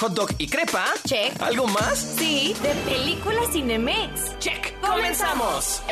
hot 0.00 0.14
dog 0.14 0.30
y 0.38 0.48
crepa. 0.48 0.86
Check. 1.04 1.40
¿Algo 1.42 1.66
más? 1.66 2.14
Sí, 2.18 2.56
de 2.62 2.70
película 2.90 3.40
Cinemex. 3.52 4.38
Check. 4.38 4.80
¡Comenzamos! 4.80 5.82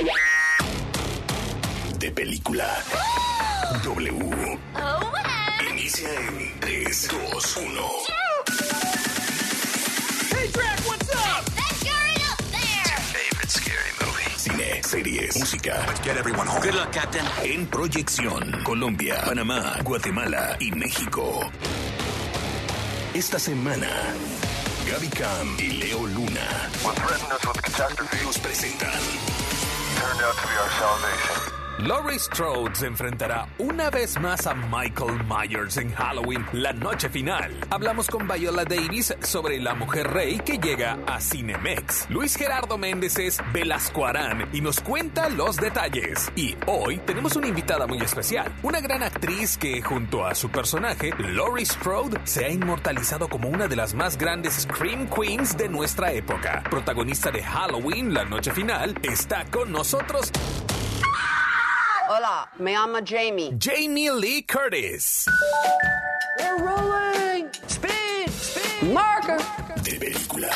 De 1.99 2.11
película. 2.13 2.83
W. 3.85 4.59
Oh, 4.77 5.13
Inicia 5.71 6.09
en 6.15 6.61
3, 6.61 7.09
2, 7.33 7.57
1. 7.57 7.83
Hey, 10.31 10.51
Drac, 10.55 10.81
what's 10.87 11.11
up? 11.11 11.45
Favorite 13.13 13.51
scary 13.51 13.93
movie. 14.01 14.39
Cine, 14.39 14.83
series, 14.85 15.39
música. 15.39 15.87
Get 16.03 16.17
everyone 16.17 16.47
home. 16.47 16.63
Good 16.63 16.75
luck, 16.75 16.93
Captain. 16.93 17.25
En 17.43 17.67
proyección. 17.67 18.63
Colombia, 18.65 19.21
Panamá, 19.27 19.77
Guatemala 19.85 20.57
y 20.61 20.71
México. 20.71 21.51
Esta 23.15 23.39
semana, 23.39 23.89
Gaby 24.87 25.09
Cam 25.09 25.57
y 25.59 25.71
Leo 25.71 26.07
Luna 26.07 26.71
nos 26.85 28.39
presentan 28.39 28.91
turned 29.99 30.23
out 30.23 30.37
to 30.37 30.47
be 30.47 30.55
our 30.59 30.71
salvation. 30.79 31.58
Laurie 31.87 32.19
Strode 32.19 32.75
se 32.75 32.87
enfrentará 32.87 33.47
una 33.59 33.89
vez 33.89 34.19
más 34.19 34.49
a 34.49 34.55
Michael 34.55 35.21
Myers 35.29 35.77
en 35.77 35.93
Halloween, 35.93 36.45
la 36.53 36.73
noche 36.73 37.09
final. 37.09 37.53
Hablamos 37.71 38.09
con 38.09 38.27
Viola 38.27 38.65
Davis 38.65 39.15
sobre 39.21 39.61
la 39.61 39.75
mujer 39.75 40.09
rey 40.09 40.41
que 40.41 40.59
llega 40.59 40.99
a 41.07 41.21
Cinemex. 41.21 42.11
Luis 42.11 42.35
Gerardo 42.35 42.79
Méndez 42.79 43.17
es 43.21 43.39
Velasco 43.53 44.07
Arán 44.07 44.49
y 44.53 44.61
nos 44.61 44.81
cuenta 44.81 45.29
los 45.29 45.57
detalles. 45.57 46.33
Y 46.35 46.57
hoy 46.67 46.99
tenemos 46.99 47.37
una 47.37 47.47
invitada 47.47 47.87
muy 47.87 47.99
especial, 47.99 48.53
una 48.65 48.81
gran 48.81 49.05
actriz 49.05 49.57
que 49.57 49.81
junto 49.81 50.27
a 50.27 50.35
su 50.35 50.51
personaje, 50.51 51.13
Laurie 51.19 51.65
Strode, 51.65 52.19
se 52.25 52.45
ha 52.45 52.51
inmortalizado 52.51 53.29
como 53.29 53.49
una 53.49 53.69
de 53.69 53.77
las 53.77 53.95
más 53.95 54.19
grandes 54.19 54.55
Scream 54.55 55.09
Queens 55.09 55.57
de 55.57 55.69
nuestra 55.69 56.11
época. 56.11 56.65
Protagonista 56.69 57.31
de 57.31 57.45
Halloween, 57.45 58.13
la 58.13 58.25
noche 58.25 58.51
final, 58.51 58.99
está 59.05 59.45
con 59.45 59.71
nosotros 59.71 60.33
Hola, 62.11 62.49
me 62.59 62.73
llamo 62.73 63.03
Jamie. 63.05 63.53
Jamie 63.59 64.11
Lee 64.11 64.41
Curtis. 64.41 65.27
We're 66.39 66.57
rolling. 66.57 67.51
Speed, 67.67 68.31
speed. 68.31 68.95
Marker. 68.95 69.37
de 69.83 69.99
película. 69.99 70.49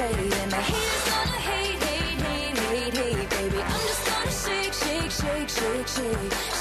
Play. 0.00 0.30
And 0.42 0.50
the 0.50 0.56
haters 0.56 1.04
gonna 1.08 1.38
hate, 1.48 1.82
hate, 1.82 2.20
hate, 2.20 2.58
hate, 2.58 2.96
hate, 2.96 3.30
baby. 3.30 3.62
I'm 3.62 3.80
just 3.88 4.06
gonna 4.08 4.30
shake, 4.44 4.74
shake, 4.82 5.10
shake, 5.10 5.48
shake, 5.48 5.88
shake. 5.88 6.59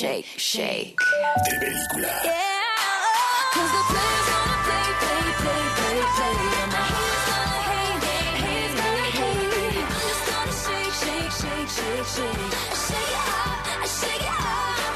Shake, 0.00 0.24
shake. 0.38 0.96
De 1.44 1.50
película. 1.60 2.08
Yeah, 2.24 3.52
cause 3.52 3.70
the 3.76 3.84
player's 3.92 4.28
gonna 4.32 4.58
play, 4.64 4.88
play, 5.02 5.24
play, 5.42 5.62
play, 5.76 5.98
play. 6.16 6.36
And 6.60 6.70
the 6.72 6.82
haters 6.88 7.24
gonna 7.28 7.60
hate, 7.68 8.00
hate, 8.08 8.36
hate, 8.40 8.72
hate, 9.20 9.52
hate. 9.60 9.76
I'm 9.76 10.00
just 10.08 10.24
gonna 10.30 10.56
shake, 10.64 10.94
shake, 11.02 11.32
shake, 11.40 11.70
shake, 11.76 12.08
shake. 12.16 12.52
Shake 12.88 13.12
it 13.12 13.28
off, 13.28 13.60
shake 14.00 14.24
it 14.24 14.40
gonna 14.40 14.88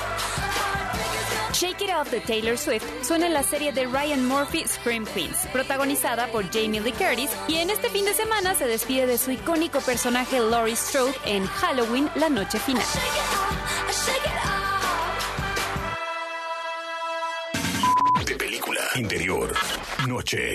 Shake 1.52 1.82
It 1.82 1.90
Off 1.90 2.10
de 2.10 2.20
Taylor 2.20 2.56
Swift 2.56 2.86
suena 3.04 3.26
en 3.26 3.34
la 3.34 3.42
serie 3.42 3.72
de 3.72 3.84
Ryan 3.86 4.26
Murphy 4.26 4.64
Scream 4.66 5.04
Queens, 5.04 5.36
protagonizada 5.52 6.28
por 6.28 6.50
Jamie 6.50 6.80
Lee 6.80 6.92
Curtis, 6.92 7.28
y 7.46 7.56
en 7.56 7.68
este 7.68 7.90
fin 7.90 8.06
de 8.06 8.14
semana 8.14 8.54
se 8.54 8.66
despide 8.66 9.06
de 9.06 9.18
su 9.18 9.32
icónico 9.32 9.82
personaje 9.82 10.40
Laurie 10.40 10.76
Strode 10.76 11.12
en 11.26 11.44
Halloween, 11.46 12.08
la 12.14 12.30
noche 12.30 12.58
final. 12.58 12.82
shake 12.82 13.04
it 13.04 13.20
off, 13.36 14.06
shake 14.06 14.24
it 14.24 14.32
off. 14.38 14.43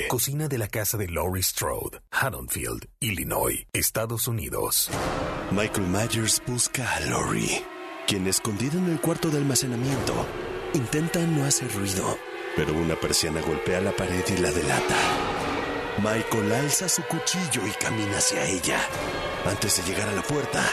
Cocina 0.07 0.47
de 0.47 0.57
la 0.57 0.69
casa 0.69 0.97
de 0.97 1.09
Laurie 1.09 1.43
Strode. 1.43 1.99
Haddonfield, 2.11 2.85
Illinois, 3.01 3.65
Estados 3.73 4.27
Unidos. 4.27 4.89
Michael 5.51 5.87
Myers 5.87 6.41
busca 6.47 6.95
a 6.95 6.99
Laurie, 7.01 7.61
quien 8.07 8.25
escondida 8.27 8.77
en 8.77 8.89
el 8.89 9.01
cuarto 9.01 9.29
de 9.29 9.37
almacenamiento 9.37 10.13
intenta 10.73 11.19
no 11.19 11.43
hacer 11.43 11.69
ruido, 11.73 12.17
pero 12.55 12.73
una 12.73 12.95
persiana 12.95 13.41
golpea 13.41 13.81
la 13.81 13.91
pared 13.91 14.23
y 14.29 14.37
la 14.37 14.51
delata. 14.51 14.95
Michael 15.97 16.53
alza 16.53 16.87
su 16.87 17.03
cuchillo 17.03 17.67
y 17.67 17.71
camina 17.71 18.17
hacia 18.17 18.45
ella. 18.45 18.79
Antes 19.45 19.75
de 19.77 19.91
llegar 19.91 20.07
a 20.07 20.13
la 20.13 20.23
puerta, 20.23 20.63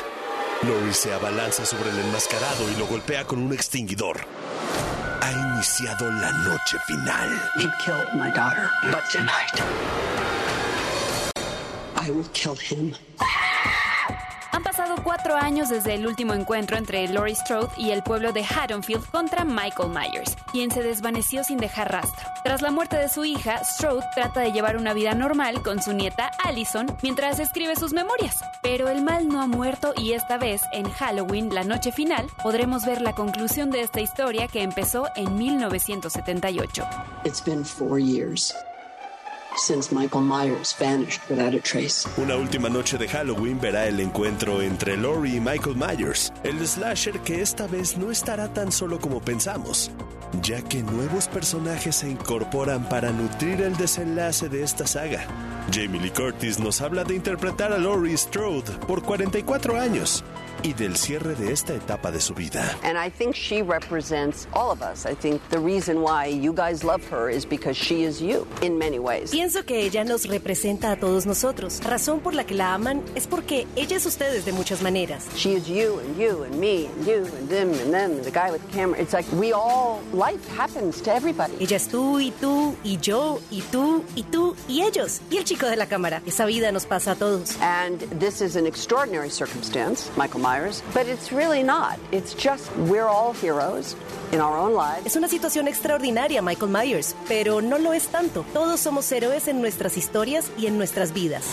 Laurie 0.62 0.94
se 0.94 1.12
abalanza 1.12 1.66
sobre 1.66 1.90
el 1.90 1.98
enmascarado 1.98 2.70
y 2.70 2.76
lo 2.76 2.86
golpea 2.86 3.24
con 3.24 3.40
un 3.40 3.52
extinguidor. 3.52 4.20
Ha 5.26 5.32
iniciado 5.32 6.08
la 6.08 6.30
noche 6.30 6.78
final. 6.86 7.30
He 7.58 7.68
killed 7.84 8.14
my 8.14 8.30
daughter, 8.30 8.70
but 8.92 9.10
tonight 9.10 9.60
I 11.96 12.10
will 12.12 12.28
kill 12.32 12.54
him. 12.54 12.94
Han 14.56 14.62
pasado 14.62 14.94
cuatro 15.04 15.36
años 15.36 15.68
desde 15.68 15.92
el 15.92 16.06
último 16.06 16.32
encuentro 16.32 16.78
entre 16.78 17.06
Laurie 17.08 17.34
Strode 17.34 17.68
y 17.76 17.90
el 17.90 18.02
pueblo 18.02 18.32
de 18.32 18.42
Haddonfield 18.42 19.04
contra 19.10 19.44
Michael 19.44 19.90
Myers, 19.90 20.34
quien 20.50 20.70
se 20.70 20.82
desvaneció 20.82 21.44
sin 21.44 21.58
dejar 21.58 21.92
rastro. 21.92 22.26
Tras 22.42 22.62
la 22.62 22.70
muerte 22.70 22.96
de 22.96 23.10
su 23.10 23.26
hija, 23.26 23.62
Strode 23.62 24.06
trata 24.14 24.40
de 24.40 24.52
llevar 24.52 24.78
una 24.78 24.94
vida 24.94 25.12
normal 25.12 25.62
con 25.62 25.82
su 25.82 25.92
nieta 25.92 26.30
Allison 26.42 26.86
mientras 27.02 27.38
escribe 27.38 27.76
sus 27.76 27.92
memorias. 27.92 28.36
Pero 28.62 28.88
el 28.88 29.02
mal 29.02 29.28
no 29.28 29.42
ha 29.42 29.46
muerto 29.46 29.92
y 29.94 30.14
esta 30.14 30.38
vez, 30.38 30.62
en 30.72 30.88
Halloween, 30.88 31.54
la 31.54 31.62
noche 31.62 31.92
final, 31.92 32.26
podremos 32.42 32.86
ver 32.86 33.02
la 33.02 33.12
conclusión 33.12 33.70
de 33.70 33.82
esta 33.82 34.00
historia 34.00 34.48
que 34.48 34.62
empezó 34.62 35.10
en 35.16 35.36
1978. 35.36 36.82
It's 37.26 37.44
been 37.44 37.62
four 37.62 37.98
years 38.00 38.54
since 39.56 39.92
Michael 39.92 40.22
Myers 40.22 40.74
vanished 40.78 41.20
without 41.28 41.54
a 41.54 41.60
trace. 41.60 42.08
Una 42.16 42.36
última 42.36 42.68
noche 42.68 42.98
de 42.98 43.08
Halloween 43.08 43.60
verá 43.60 43.86
el 43.86 44.00
encuentro 44.00 44.62
entre 44.62 44.96
Laurie 44.96 45.36
y 45.36 45.40
Michael 45.40 45.76
Myers, 45.76 46.32
el 46.44 46.66
slasher 46.66 47.18
que 47.20 47.40
esta 47.40 47.66
vez 47.66 47.96
no 47.96 48.10
estará 48.10 48.52
tan 48.52 48.70
solo 48.70 48.98
como 48.98 49.20
pensamos, 49.20 49.90
ya 50.42 50.62
que 50.62 50.82
nuevos 50.82 51.28
personajes 51.28 51.96
se 51.96 52.10
incorporan 52.10 52.88
para 52.88 53.10
nutrir 53.10 53.60
el 53.62 53.76
desenlace 53.76 54.48
de 54.48 54.62
esta 54.62 54.86
saga. 54.86 55.26
Jamie 55.72 56.00
Lee 56.00 56.10
Curtis 56.10 56.58
nos 56.58 56.80
habla 56.80 57.04
de 57.04 57.16
interpretar 57.16 57.72
a 57.72 57.78
Laurie 57.78 58.16
Strode 58.16 58.70
por 58.86 59.02
44 59.02 59.80
años 59.80 60.24
y 60.62 60.72
del 60.72 60.96
cierre 60.96 61.34
de 61.34 61.52
esta 61.52 61.74
etapa 61.74 62.10
de 62.10 62.20
su 62.20 62.34
vida. 62.34 62.62
And 62.82 62.96
I 62.98 63.10
think 63.10 63.34
she 63.34 63.62
represents 63.62 64.46
all 64.52 64.70
of 64.70 64.82
us. 64.82 65.06
I 65.06 65.14
think 65.14 65.40
the 65.50 65.58
reason 65.58 66.00
why 66.02 66.26
you 66.26 66.52
guys 66.52 66.82
love 66.84 67.02
her 67.10 67.28
is 67.30 67.44
because 67.46 67.76
she 67.76 68.04
is 68.04 68.20
you 68.20 68.46
in 68.62 68.78
many 68.78 68.98
ways. 68.98 69.30
Pienso 69.30 69.64
que 69.64 69.80
ella 69.80 70.04
nos 70.04 70.26
representa 70.26 70.92
a 70.92 70.96
todos 70.96 71.26
nosotros. 71.26 71.80
Razón 71.82 72.20
por 72.20 72.34
la 72.34 72.44
que 72.44 72.54
la 72.54 72.74
aman 72.74 73.02
es 73.14 73.26
porque 73.26 73.66
ella 73.76 73.96
es 73.96 74.06
ustedes 74.06 74.44
de 74.44 74.52
muchas 74.52 74.82
maneras. 74.82 75.26
She 75.36 75.54
is 75.54 75.68
you 75.68 76.00
and 76.00 76.16
you 76.18 76.44
and 76.44 76.58
me 76.58 76.86
and 76.86 77.06
you 77.06 77.24
and 77.38 77.48
them 77.48 77.70
and 77.70 77.92
them 77.92 78.10
and 78.12 78.24
the 78.24 78.30
guy 78.30 78.50
with 78.50 78.62
the 78.66 78.72
camera. 78.72 79.00
It's 79.00 79.12
like 79.12 79.26
we 79.32 79.52
all, 79.52 80.00
life 80.12 80.46
happens 80.56 81.00
to 81.02 81.14
everybody. 81.14 81.54
Ella 81.60 81.76
es 81.76 81.88
tú 81.88 82.20
y 82.20 82.32
tú 82.40 82.74
y 82.84 82.98
yo 83.00 83.40
y 83.50 83.62
tú 83.70 84.04
y 84.14 84.22
tú 84.24 84.56
y 84.68 84.82
ellos 84.82 85.20
y 85.30 85.36
el 85.38 85.44
chico 85.44 85.66
de 85.66 85.76
la 85.76 85.86
cámara. 85.86 86.22
Esa 86.26 86.46
vida 86.46 86.72
nos 86.72 86.86
pasa 86.86 87.12
a 87.12 87.14
todos. 87.14 87.56
And 87.60 88.00
this 88.20 88.40
is 88.40 88.56
an 88.56 88.66
extraordinary 88.66 89.30
circumstance, 89.30 90.10
Michael 90.16 90.40
Myers, 90.46 90.80
but 90.94 91.08
it's 91.08 91.32
really 91.32 91.64
not. 91.64 91.98
It's 92.12 92.32
just 92.32 92.70
we're 92.88 93.08
all 93.08 93.32
heroes 93.32 93.96
in 94.30 94.40
our 94.40 94.56
own 94.56 94.74
lives. 94.74 95.04
Es 95.04 95.16
una 95.16 95.26
situación 95.26 95.66
extraordinaria, 95.66 96.40
Michael 96.40 96.70
Myers, 96.70 97.16
pero 97.26 97.60
no 97.60 97.78
lo 97.78 97.92
es 97.92 98.06
tanto. 98.08 98.44
Todos 98.52 98.78
somos 98.78 99.10
héroes 99.10 99.48
en 99.48 99.60
nuestras 99.60 99.96
historias 99.96 100.52
y 100.56 100.66
en 100.66 100.78
nuestras 100.78 101.12
vidas. 101.12 101.52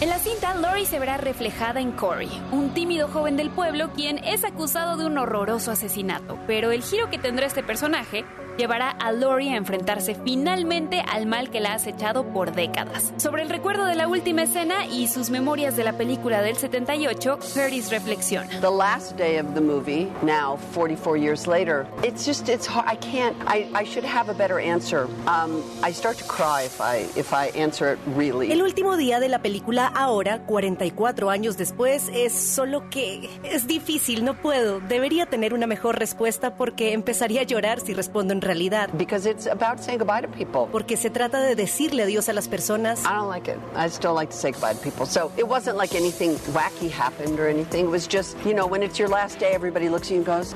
En 0.00 0.08
la 0.08 0.18
cinta, 0.18 0.54
Lori 0.54 0.86
se 0.86 0.98
verá 0.98 1.18
reflejada 1.18 1.78
en 1.78 1.92
Corey, 1.92 2.30
un 2.50 2.74
tímido 2.74 3.06
joven 3.06 3.36
del 3.36 3.50
pueblo 3.50 3.90
quien 3.92 4.18
es 4.24 4.44
acusado 4.44 4.96
de 4.96 5.04
un 5.06 5.16
horroroso 5.18 5.70
asesinato. 5.70 6.36
Pero 6.46 6.72
el 6.72 6.82
giro 6.82 7.10
que 7.10 7.18
tendrá 7.18 7.46
este 7.46 7.62
personaje 7.62 8.24
llevará 8.56 8.90
a 8.90 9.12
Lori 9.12 9.48
a 9.50 9.56
enfrentarse 9.56 10.14
finalmente 10.24 11.02
al 11.06 11.26
mal 11.26 11.50
que 11.50 11.60
la 11.60 11.72
ha 11.72 11.74
acechado 11.74 12.24
por 12.32 12.52
décadas. 12.52 13.12
Sobre 13.16 13.42
el 13.42 13.48
recuerdo 13.48 13.84
de 13.84 13.94
la 13.94 14.08
última 14.08 14.42
escena 14.42 14.86
y 14.86 15.08
sus 15.08 15.30
memorias 15.30 15.76
de 15.76 15.84
la 15.84 15.94
película 15.94 16.42
del 16.42 16.56
78, 16.56 17.38
Curtis 17.54 17.90
reflexiona. 17.90 18.60
The 18.60 18.70
last 18.70 19.16
day 19.16 19.38
of 19.38 19.54
the 19.54 19.60
movie, 19.60 20.08
now 20.22 20.56
44 20.72 21.16
years 21.16 21.46
later, 21.46 21.86
it's 22.02 22.26
just 22.26 22.48
it's 22.48 22.66
hard. 22.66 22.86
I 22.86 22.96
can't. 22.96 23.36
I, 23.46 23.68
I 23.74 23.84
should 23.84 24.04
have 24.04 24.30
a 24.30 24.34
better 24.34 24.58
answer. 24.58 25.06
Um, 25.26 25.62
I 25.82 25.92
start 25.92 26.18
to 26.18 26.24
cry 26.24 26.64
if 26.64 26.80
I 26.80 27.06
if 27.16 27.32
I 27.32 27.50
answer 27.58 27.92
it 27.92 27.98
really. 28.16 28.50
El 28.52 28.62
último 28.62 28.96
día 28.96 29.20
de 29.20 29.28
la 29.28 29.40
película, 29.40 29.86
ahora, 29.86 30.40
44 30.46 31.30
años 31.30 31.56
después, 31.56 32.10
es 32.12 32.32
solo 32.32 32.88
que 32.90 33.28
es 33.44 33.66
difícil, 33.66 34.24
no 34.24 34.34
puedo. 34.34 34.80
Debería 34.80 35.26
tener 35.26 35.54
una 35.54 35.66
mejor 35.66 35.98
respuesta 35.98 36.54
porque 36.54 36.92
empezaría 36.92 37.42
a 37.42 37.44
llorar 37.44 37.80
si 37.80 37.94
respondo 37.94 38.32
en 38.32 38.40
realidad. 38.40 38.49
Because 38.96 39.26
it's 39.26 39.46
about 39.46 39.80
saying 39.80 39.98
goodbye 39.98 40.22
to 40.22 40.28
people. 40.28 40.68
Porque 40.70 40.96
se 40.96 41.10
trata 41.10 41.40
de 41.40 41.54
decirle 41.54 42.02
adiós 42.02 42.28
a 42.28 42.32
las 42.32 42.48
personas. 42.48 43.04
I 43.04 43.14
don't 43.14 43.28
like 43.28 43.48
it. 43.48 43.58
I 43.74 43.88
still 43.88 44.14
like 44.14 44.30
to 44.30 44.36
say 44.36 44.52
goodbye 44.52 44.74
to 44.74 44.80
people. 44.80 45.06
So 45.06 45.30
it 45.36 45.46
wasn't 45.46 45.76
like 45.76 45.94
anything 45.94 46.36
wacky 46.52 46.90
happened 46.90 47.38
or 47.38 47.48
anything. 47.48 47.86
It 47.86 47.90
was 47.90 48.06
just, 48.06 48.36
you 48.44 48.54
know, 48.54 48.66
when 48.66 48.82
it's 48.82 48.98
your 48.98 49.08
last 49.08 49.38
day, 49.38 49.52
everybody 49.52 49.88
looks 49.88 50.08
at 50.08 50.12
you 50.12 50.16
and 50.18 50.26
goes, 50.26 50.54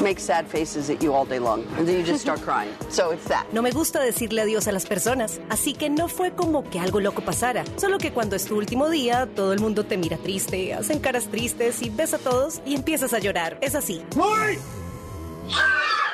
make 0.00 0.20
sad 0.20 0.46
faces 0.46 0.90
at 0.90 1.02
you 1.02 1.12
all 1.12 1.24
day 1.24 1.38
long. 1.38 1.64
And 1.76 1.86
then 1.86 1.96
you 1.98 2.02
just 2.04 2.20
start 2.22 2.40
crying. 2.42 2.72
So 2.90 3.10
it's 3.10 3.28
that. 3.28 3.46
No 3.52 3.60
me 3.62 3.70
gusta 3.70 4.00
decirle 4.00 4.40
adiós 4.42 4.66
a 4.66 4.72
las 4.72 4.86
personas, 4.86 5.40
así 5.50 5.74
que 5.74 5.90
no 5.90 6.08
fue 6.08 6.32
como 6.32 6.62
que 6.64 6.80
algo 6.80 7.00
loco 7.00 7.22
pasara. 7.22 7.64
Solo 7.76 7.98
que 7.98 8.12
cuando 8.12 8.34
es 8.34 8.46
tu 8.46 8.56
último 8.56 8.88
día, 8.88 9.28
todo 9.36 9.52
el 9.52 9.60
mundo 9.60 9.84
te 9.84 9.96
mira 9.98 10.16
triste, 10.16 10.72
hacen 10.72 10.98
caras 11.00 11.26
tristes 11.26 11.82
y 11.82 11.90
ves 11.90 12.14
a 12.14 12.18
todos 12.18 12.60
y 12.64 12.74
empiezas 12.74 13.12
a 13.12 13.18
llorar. 13.18 13.58
Es 13.60 13.74
así. 13.74 14.02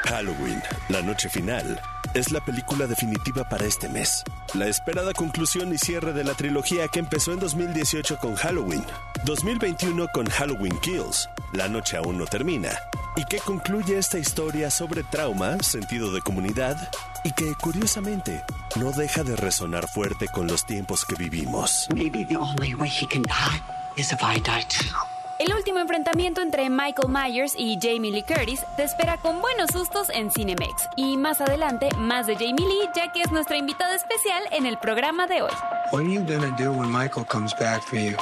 Halloween, 0.07 0.63
la 0.89 1.01
noche 1.03 1.29
final, 1.29 1.81
es 2.13 2.31
la 2.31 2.45
película 2.45 2.87
definitiva 2.87 3.49
para 3.49 3.65
este 3.65 3.89
mes. 3.89 4.23
La 4.53 4.67
esperada 4.67 5.13
conclusión 5.13 5.73
y 5.73 5.79
cierre 5.79 6.13
de 6.13 6.25
la 6.25 6.35
trilogía 6.35 6.89
que 6.89 6.99
empezó 6.99 7.33
en 7.33 7.41
2018 7.41 8.19
con 8.19 8.35
Halloween, 8.35 8.85
2021 9.25 10.09
con 10.13 10.27
Halloween 10.29 10.79
Kills, 10.81 11.29
La 11.53 11.69
noche 11.69 11.97
aún 11.97 12.19
no 12.19 12.27
termina, 12.27 12.71
y 13.17 13.25
que 13.25 13.39
concluye 13.39 13.99
esta 13.99 14.19
historia 14.19 14.71
sobre 14.71 15.05
trauma, 15.05 15.59
sentido 15.63 16.13
de 16.13 16.21
comunidad, 16.21 16.77
y 17.25 17.33
que 17.33 17.55
curiosamente 17.55 18.45
no 18.77 18.93
deja 18.93 19.23
de 19.25 19.37
resonar 19.37 19.89
fuerte 19.89 20.29
con 20.29 20.47
los 20.47 20.67
tiempos 20.67 21.05
que 21.05 21.15
vivimos. 21.15 21.89
Maybe 21.95 22.25
the 22.25 22.37
only 22.37 22.75
way 22.75 22.89
he 22.91 23.07
can 23.07 23.23
die 23.23 23.63
is 23.97 24.13
if 24.13 24.21
I 24.23 24.39
die 24.41 24.67
too. 24.69 25.14
El 25.41 25.53
último 25.53 25.81
enfrentamiento 25.81 26.41
entre 26.41 26.71
Michael 26.71 27.09
Myers 27.09 27.55
y 27.59 27.77
Jamie 27.81 28.13
Lee 28.13 28.23
Curtis 28.23 28.61
te 28.77 28.85
espera 28.85 29.17
con 29.17 29.41
buenos 29.41 29.71
sustos 29.73 30.09
en 30.11 30.31
Cinemex. 30.31 30.89
Y 30.97 31.17
más 31.17 31.41
adelante, 31.41 31.89
más 31.99 32.29
de 32.29 32.35
Jamie 32.35 32.67
Lee, 32.67 32.89
ya 32.95 33.11
que 33.13 33.23
es 33.23 33.33
nuestra 33.33 33.57
invitada 33.57 33.97
especial 33.97 34.45
en 34.53 34.65
el 34.65 34.79
programa 34.79 35.27
de 35.27 35.43
hoy. 35.43 35.51
What 35.91 36.03
are 36.03 36.13
you 36.13 36.21
gonna 36.21 36.55
do 36.57 36.71
when 36.73 36.89
Michael 36.91 37.27
comes 37.27 37.53
back 37.59 37.83
for 37.83 37.99
you? 37.99 38.17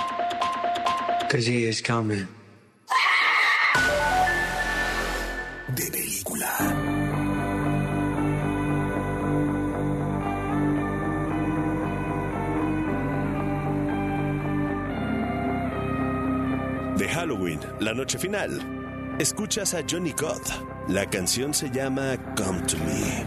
Cause 1.30 1.46
he 1.46 1.68
is 1.68 1.82
coming. 1.82 2.26
Halloween, 17.32 17.60
la 17.80 17.94
noche 17.94 18.18
final, 18.18 18.60
escuchas 19.18 19.72
a 19.72 19.82
Johnny 19.88 20.12
God. 20.12 20.42
La 20.88 21.06
canción 21.06 21.54
se 21.54 21.70
llama 21.70 22.18
Come 22.36 22.60
to 22.66 22.76
Me. 22.78 23.26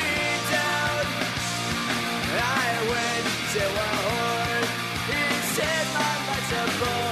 I 2.41 2.69
went 2.91 3.25
to 3.53 3.63
a 3.87 3.89
whore. 4.05 4.65
He 5.11 5.23
said 5.55 5.85
my 5.93 6.13
life's 6.27 7.10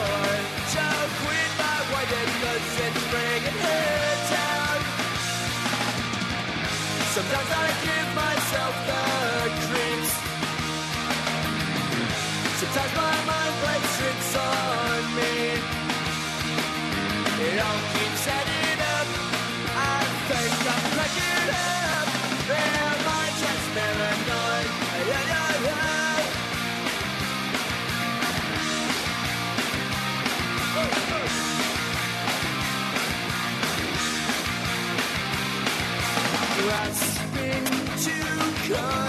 come. 38.70 39.09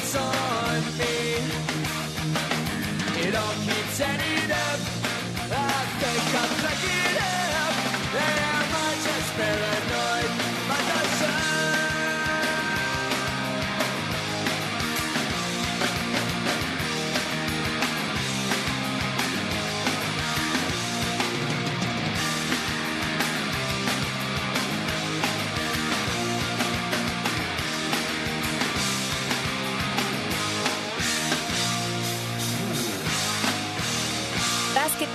Tricks 0.00 0.16
on 0.16 0.82
me. 0.98 1.36
It 3.26 3.34
all 3.34 3.54
keeps 3.64 4.00
adding 4.00 4.50
up. 4.50 4.80
I 5.52 5.84
think 6.00 6.34
I'm 6.40 6.50
cracking 6.60 7.09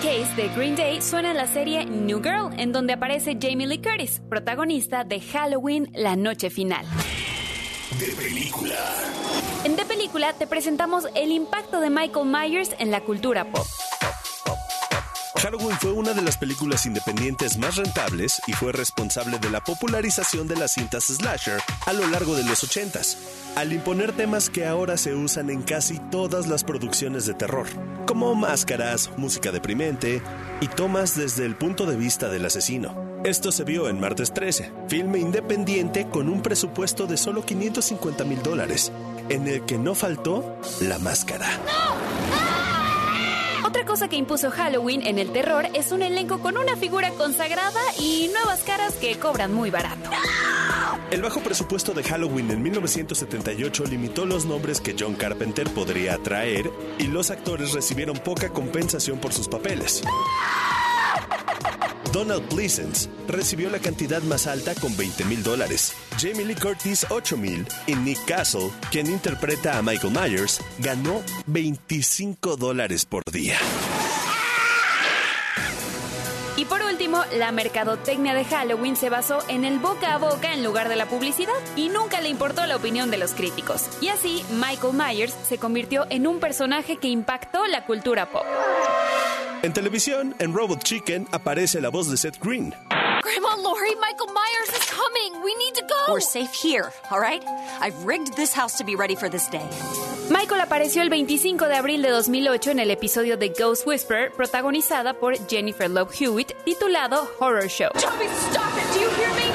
Case 0.06 0.36
de 0.36 0.50
Green 0.50 0.76
Day 0.76 1.02
suena 1.02 1.32
en 1.32 1.38
la 1.38 1.48
serie 1.48 1.84
New 1.84 2.22
Girl, 2.22 2.54
en 2.60 2.72
donde 2.72 2.94
aparece 2.94 3.40
Jamie 3.42 3.66
Lee 3.66 3.82
Curtis, 3.82 4.22
protagonista 4.30 5.04
de 5.04 5.20
Halloween, 5.20 5.90
la 5.96 6.16
noche 6.16 6.52
final. 6.52 6.86
De 8.00 8.12
película. 8.12 8.76
En 9.64 9.76
De 9.76 9.84
Película 9.84 10.34
te 10.34 10.46
presentamos 10.46 11.08
el 11.16 11.32
impacto 11.32 11.80
de 11.80 11.90
Michael 11.90 12.28
Myers 12.28 12.76
en 12.78 12.92
la 12.92 13.02
cultura 13.02 13.52
pop. 13.52 13.66
Halloween 15.38 15.78
fue 15.80 15.92
una 15.92 16.14
de 16.14 16.22
las 16.22 16.38
películas 16.38 16.86
independientes 16.86 17.58
más 17.58 17.76
rentables 17.76 18.42
y 18.48 18.54
fue 18.54 18.72
responsable 18.72 19.38
de 19.38 19.50
la 19.50 19.62
popularización 19.62 20.48
de 20.48 20.56
las 20.56 20.74
cintas 20.74 21.06
slasher 21.06 21.62
a 21.86 21.94
lo 21.94 22.08
largo 22.08 22.36
de 22.36 22.44
los 22.44 22.64
80s, 22.64 23.18
al 23.56 23.74
imponer 23.74 24.14
temas 24.14 24.50
que 24.50 24.66
ahora 24.66 24.98
se 24.98 25.14
usan 25.14 25.50
en 25.50 25.62
casi 25.62 26.00
todas 26.10 26.48
las 26.48 26.64
producciones 26.64 27.26
de 27.26 27.34
terror, 27.34 27.68
como 28.06 28.34
máscaras, 28.34 29.12
música 29.18 29.52
deprimente 29.52 30.22
y 30.62 30.68
tomas 30.68 31.16
desde 31.16 31.46
el 31.46 31.56
punto 31.56 31.86
de 31.86 31.98
vista 31.98 32.30
del 32.30 32.46
asesino. 32.46 33.06
Esto 33.24 33.52
se 33.52 33.64
vio 33.64 33.90
en 33.90 34.00
Martes 34.00 34.34
13, 34.34 34.72
filme 34.88 35.20
independiente 35.20 36.08
con 36.08 36.30
un 36.30 36.42
presupuesto 36.42 37.08
de 37.08 37.18
solo 37.18 37.46
550 37.46 38.24
mil 38.24 38.42
dólares, 38.42 38.92
en 39.30 39.48
el 39.48 39.66
que 39.66 39.78
no 39.78 39.96
faltó 39.96 40.60
la 40.82 40.98
máscara. 41.00 41.50
Otra 43.66 43.84
cosa 43.84 44.08
que 44.08 44.16
impuso 44.16 44.52
Halloween 44.52 45.02
en 45.08 45.18
el 45.18 45.32
terror 45.32 45.66
es 45.74 45.92
un 45.92 46.04
elenco 46.04 46.40
con 46.40 46.56
una 46.56 46.76
figura 46.76 47.10
consagrada 47.10 47.80
y 48.00 48.30
nuevas 48.32 48.62
caras 48.62 48.94
que 48.94 49.18
cobran 49.18 49.56
muy 49.56 49.72
barato. 49.72 50.12
El 51.10 51.24
bajo 51.24 51.40
presupuesto 51.40 51.92
de 51.96 52.04
Halloween 52.04 52.52
en 52.52 52.62
1978 52.62 53.86
limitó 53.86 54.28
los 54.28 54.46
nombres 54.46 54.80
que 54.80 54.96
John 54.98 55.16
Carpenter 55.16 55.68
podría 55.72 56.14
atraer 56.14 56.70
y 57.00 57.08
los 57.08 57.32
actores 57.32 57.74
recibieron 57.74 58.20
poca 58.20 58.50
compensación 58.50 59.18
por 59.18 59.34
sus 59.34 59.48
papeles. 59.48 60.04
Donald 62.12 62.44
Pleasence 62.50 63.10
recibió 63.28 63.70
la 63.70 63.80
cantidad 63.80 64.22
más 64.24 64.48
alta 64.48 64.74
con 64.76 64.96
20 64.96 65.26
mil 65.26 65.44
dólares. 65.44 65.94
Jamie 66.18 66.46
Lee 66.46 66.56
Curtis 66.56 67.06
8 67.10 67.38
mil 67.38 67.66
y 67.88 67.96
Nick 67.96 68.24
Castle, 68.26 68.70
quien 68.92 69.08
interpreta 69.08 69.78
a 69.78 69.82
Michael 69.82 70.14
Myers, 70.14 70.62
ganó 70.80 71.22
25 71.48 72.58
dólares 72.58 73.06
por 73.06 73.24
día. 73.32 73.58
Y 76.58 76.64
por 76.64 76.82
último, 76.84 77.22
la 77.34 77.52
mercadotecnia 77.52 78.34
de 78.34 78.46
Halloween 78.46 78.96
se 78.96 79.10
basó 79.10 79.40
en 79.50 79.66
el 79.66 79.78
boca 79.78 80.14
a 80.14 80.18
boca 80.18 80.54
en 80.54 80.64
lugar 80.64 80.88
de 80.88 80.96
la 80.96 81.06
publicidad 81.06 81.54
y 81.76 81.90
nunca 81.90 82.22
le 82.22 82.30
importó 82.30 82.66
la 82.66 82.78
opinión 82.78 83.12
de 83.12 83.18
los 83.18 83.34
críticos. 83.34 83.90
Y 84.00 84.08
así, 84.08 84.42
Michael 84.52 84.94
Myers 84.94 85.36
se 85.48 85.58
convirtió 85.58 86.06
en 86.10 86.28
un 86.28 86.40
personaje 86.40 86.96
que 86.96 87.10
impactó 87.10 87.68
la 87.68 87.86
cultura 87.86 88.28
pop. 88.32 88.46
En 89.66 89.74
televisión, 89.74 90.36
en 90.38 90.54
Robot 90.54 90.84
Chicken 90.84 91.28
aparece 91.32 91.82
la 91.82 91.90
voz 91.90 92.08
de 92.08 92.18
Seth 92.18 92.40
Green. 92.40 92.72
Grandma 93.24 93.58
Lori, 93.58 93.96
Michael 93.96 94.32
Myers 94.32 94.70
is 94.70 94.88
coming. 94.92 95.42
We 95.44 95.56
need 95.56 95.74
to 95.74 95.82
go. 95.88 96.14
We're 96.14 96.22
safe 96.22 96.54
here, 96.54 96.92
all 97.10 97.20
right? 97.20 97.44
I've 97.82 98.06
rigged 98.06 98.36
this 98.36 98.54
house 98.54 98.78
to 98.78 98.84
be 98.84 98.96
ready 98.96 99.16
for 99.16 99.28
this 99.28 99.50
day. 99.50 99.68
Michael 100.30 100.62
apareció 100.62 101.02
el 101.02 101.10
25 101.10 101.68
de 101.68 101.78
abril 101.78 102.04
de 102.04 102.12
2008 102.12 102.70
en 102.70 102.80
el 102.80 102.92
episodio 102.92 103.38
de 103.38 103.50
Ghost 103.58 103.88
Whisperer, 103.88 104.32
protagonizada 104.34 105.16
por 105.16 105.36
Jennifer 105.50 105.90
Love 105.90 106.14
Hewitt, 106.14 106.54
titulado 106.64 107.28
Horror 107.40 107.68
Show. 107.68 107.90
Toby, 107.96 108.28
stop 108.52 108.72
it. 108.78 108.94
Do 108.94 109.00
you 109.00 109.10
hear 109.18 109.34
me? 109.34 109.50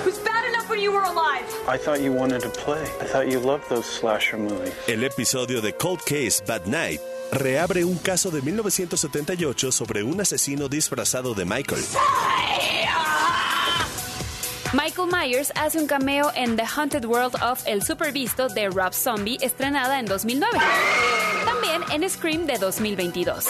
It 0.00 0.04
was 0.04 0.18
bad 0.18 0.44
enough 0.44 0.68
when 0.68 0.82
you 0.82 0.92
were 0.92 1.04
alive. 1.04 1.46
I 1.66 1.78
thought 1.78 2.02
you 2.02 2.12
wanted 2.12 2.42
to 2.42 2.50
play. 2.50 2.82
I 3.00 3.06
thought 3.06 3.28
you 3.28 3.40
loved 3.40 3.70
those 3.70 3.86
slasher 3.86 4.36
movies. 4.36 4.74
El 4.86 5.04
episodio 5.04 5.62
de 5.62 5.72
Cold 5.72 6.04
Case 6.04 6.42
Bad 6.46 6.66
Night 6.66 7.00
reabre 7.32 7.84
un 7.84 7.96
caso 7.98 8.30
de 8.30 8.42
1978 8.42 9.72
sobre 9.72 10.02
un 10.02 10.20
asesino 10.20 10.68
disfrazado 10.68 11.34
de 11.34 11.44
Michael. 11.44 11.84
Michael 14.74 15.08
Myers 15.10 15.50
hace 15.54 15.78
un 15.78 15.86
cameo 15.86 16.30
en 16.34 16.56
The 16.56 16.64
Haunted 16.64 17.04
World 17.06 17.36
of 17.42 17.62
El 17.66 17.82
Supervisto 17.82 18.48
de 18.48 18.68
Rob 18.68 18.92
Zombie, 18.92 19.38
estrenada 19.40 19.98
en 19.98 20.04
2009. 20.06 20.58
También 21.44 21.82
en 21.90 22.08
Scream 22.08 22.46
de 22.46 22.58
2022. 22.58 23.46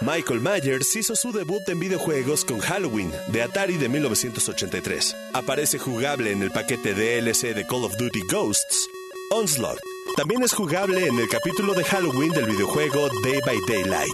Michael 0.00 0.40
Myers 0.40 0.96
hizo 0.96 1.14
su 1.14 1.30
debut 1.30 1.68
en 1.68 1.78
videojuegos 1.78 2.44
con 2.44 2.58
Halloween 2.58 3.12
de 3.28 3.42
Atari 3.42 3.76
de 3.76 3.88
1983. 3.88 5.14
Aparece 5.34 5.78
jugable 5.78 6.32
en 6.32 6.42
el 6.42 6.50
paquete 6.50 6.94
DLC 6.94 7.54
de 7.54 7.66
Call 7.66 7.84
of 7.84 7.96
Duty 7.96 8.22
Ghosts, 8.28 8.88
Onslaught. 9.30 9.89
También 10.16 10.42
es 10.42 10.52
jugable 10.52 11.06
en 11.06 11.18
el 11.18 11.28
capítulo 11.28 11.74
de 11.74 11.84
Halloween 11.84 12.32
del 12.32 12.46
videojuego 12.46 13.08
Day 13.22 13.40
by 13.44 13.58
Daylight. 13.66 14.10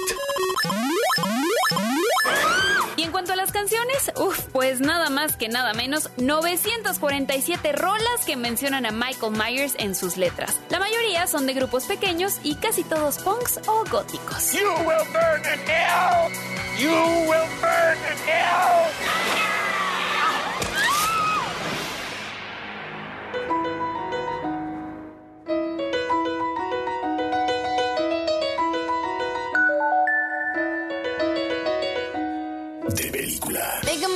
Y 2.96 3.02
en 3.02 3.10
cuanto 3.10 3.32
a 3.32 3.36
las 3.36 3.52
canciones, 3.52 4.12
uff, 4.16 4.38
pues 4.52 4.80
nada 4.80 5.10
más 5.10 5.36
que 5.36 5.48
nada 5.48 5.74
menos 5.74 6.10
947 6.16 7.72
rolas 7.72 8.24
que 8.24 8.36
mencionan 8.36 8.86
a 8.86 8.90
Michael 8.92 9.32
Myers 9.32 9.74
en 9.78 9.94
sus 9.94 10.16
letras. 10.16 10.58
La 10.70 10.78
mayoría 10.78 11.26
son 11.26 11.46
de 11.46 11.54
grupos 11.54 11.84
pequeños 11.84 12.38
y 12.42 12.54
casi 12.54 12.84
todos 12.84 13.18
punks 13.18 13.60
o 13.66 13.84
góticos. 13.90 14.52
You 14.52 14.68
will 14.86 15.04
burn 15.12 15.42
in 15.52 15.60
hell! 15.68 16.30
You 16.78 16.90
will 17.28 17.48
burn 17.60 17.98
in 17.98 18.18
hell! 18.26 19.55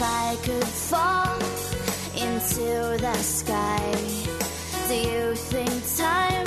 if 0.00 0.06
I 0.06 0.36
could 0.36 0.64
fall 0.64 1.36
into 2.16 2.96
the 3.02 3.14
sky. 3.16 3.92
Do 4.88 4.94
you 4.94 5.34
think 5.34 5.96
time 5.98 6.39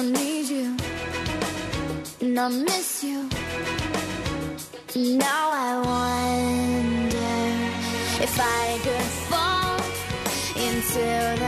I 0.00 0.02
need 0.02 0.48
you 0.48 0.76
and 2.22 2.40
I 2.40 2.48
miss 2.48 3.04
you. 3.04 3.28
Now 4.96 5.50
I 5.52 5.70
wonder 5.92 7.36
if 8.24 8.34
I 8.40 8.78
could 8.84 9.10
fall 9.28 9.76
into 10.56 11.39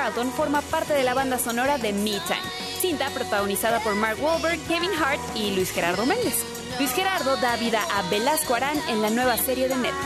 Carlton 0.00 0.32
forma 0.32 0.62
parte 0.62 0.94
de 0.94 1.04
la 1.04 1.12
banda 1.12 1.38
sonora 1.38 1.76
de 1.76 1.92
Me 1.92 2.12
Time, 2.26 2.40
cinta 2.80 3.10
protagonizada 3.10 3.80
por 3.80 3.94
Mark 3.94 4.16
Wahlberg, 4.18 4.58
Kevin 4.66 4.90
Hart 4.98 5.20
y 5.34 5.54
Luis 5.54 5.72
Gerardo 5.72 6.06
Méndez. 6.06 6.42
Luis 6.78 6.90
Gerardo 6.92 7.36
da 7.36 7.54
vida 7.56 7.82
a 7.94 8.08
Velasco 8.08 8.54
Arán 8.54 8.78
en 8.88 9.02
la 9.02 9.10
nueva 9.10 9.36
serie 9.36 9.68
de 9.68 9.76
Netflix. 9.76 10.00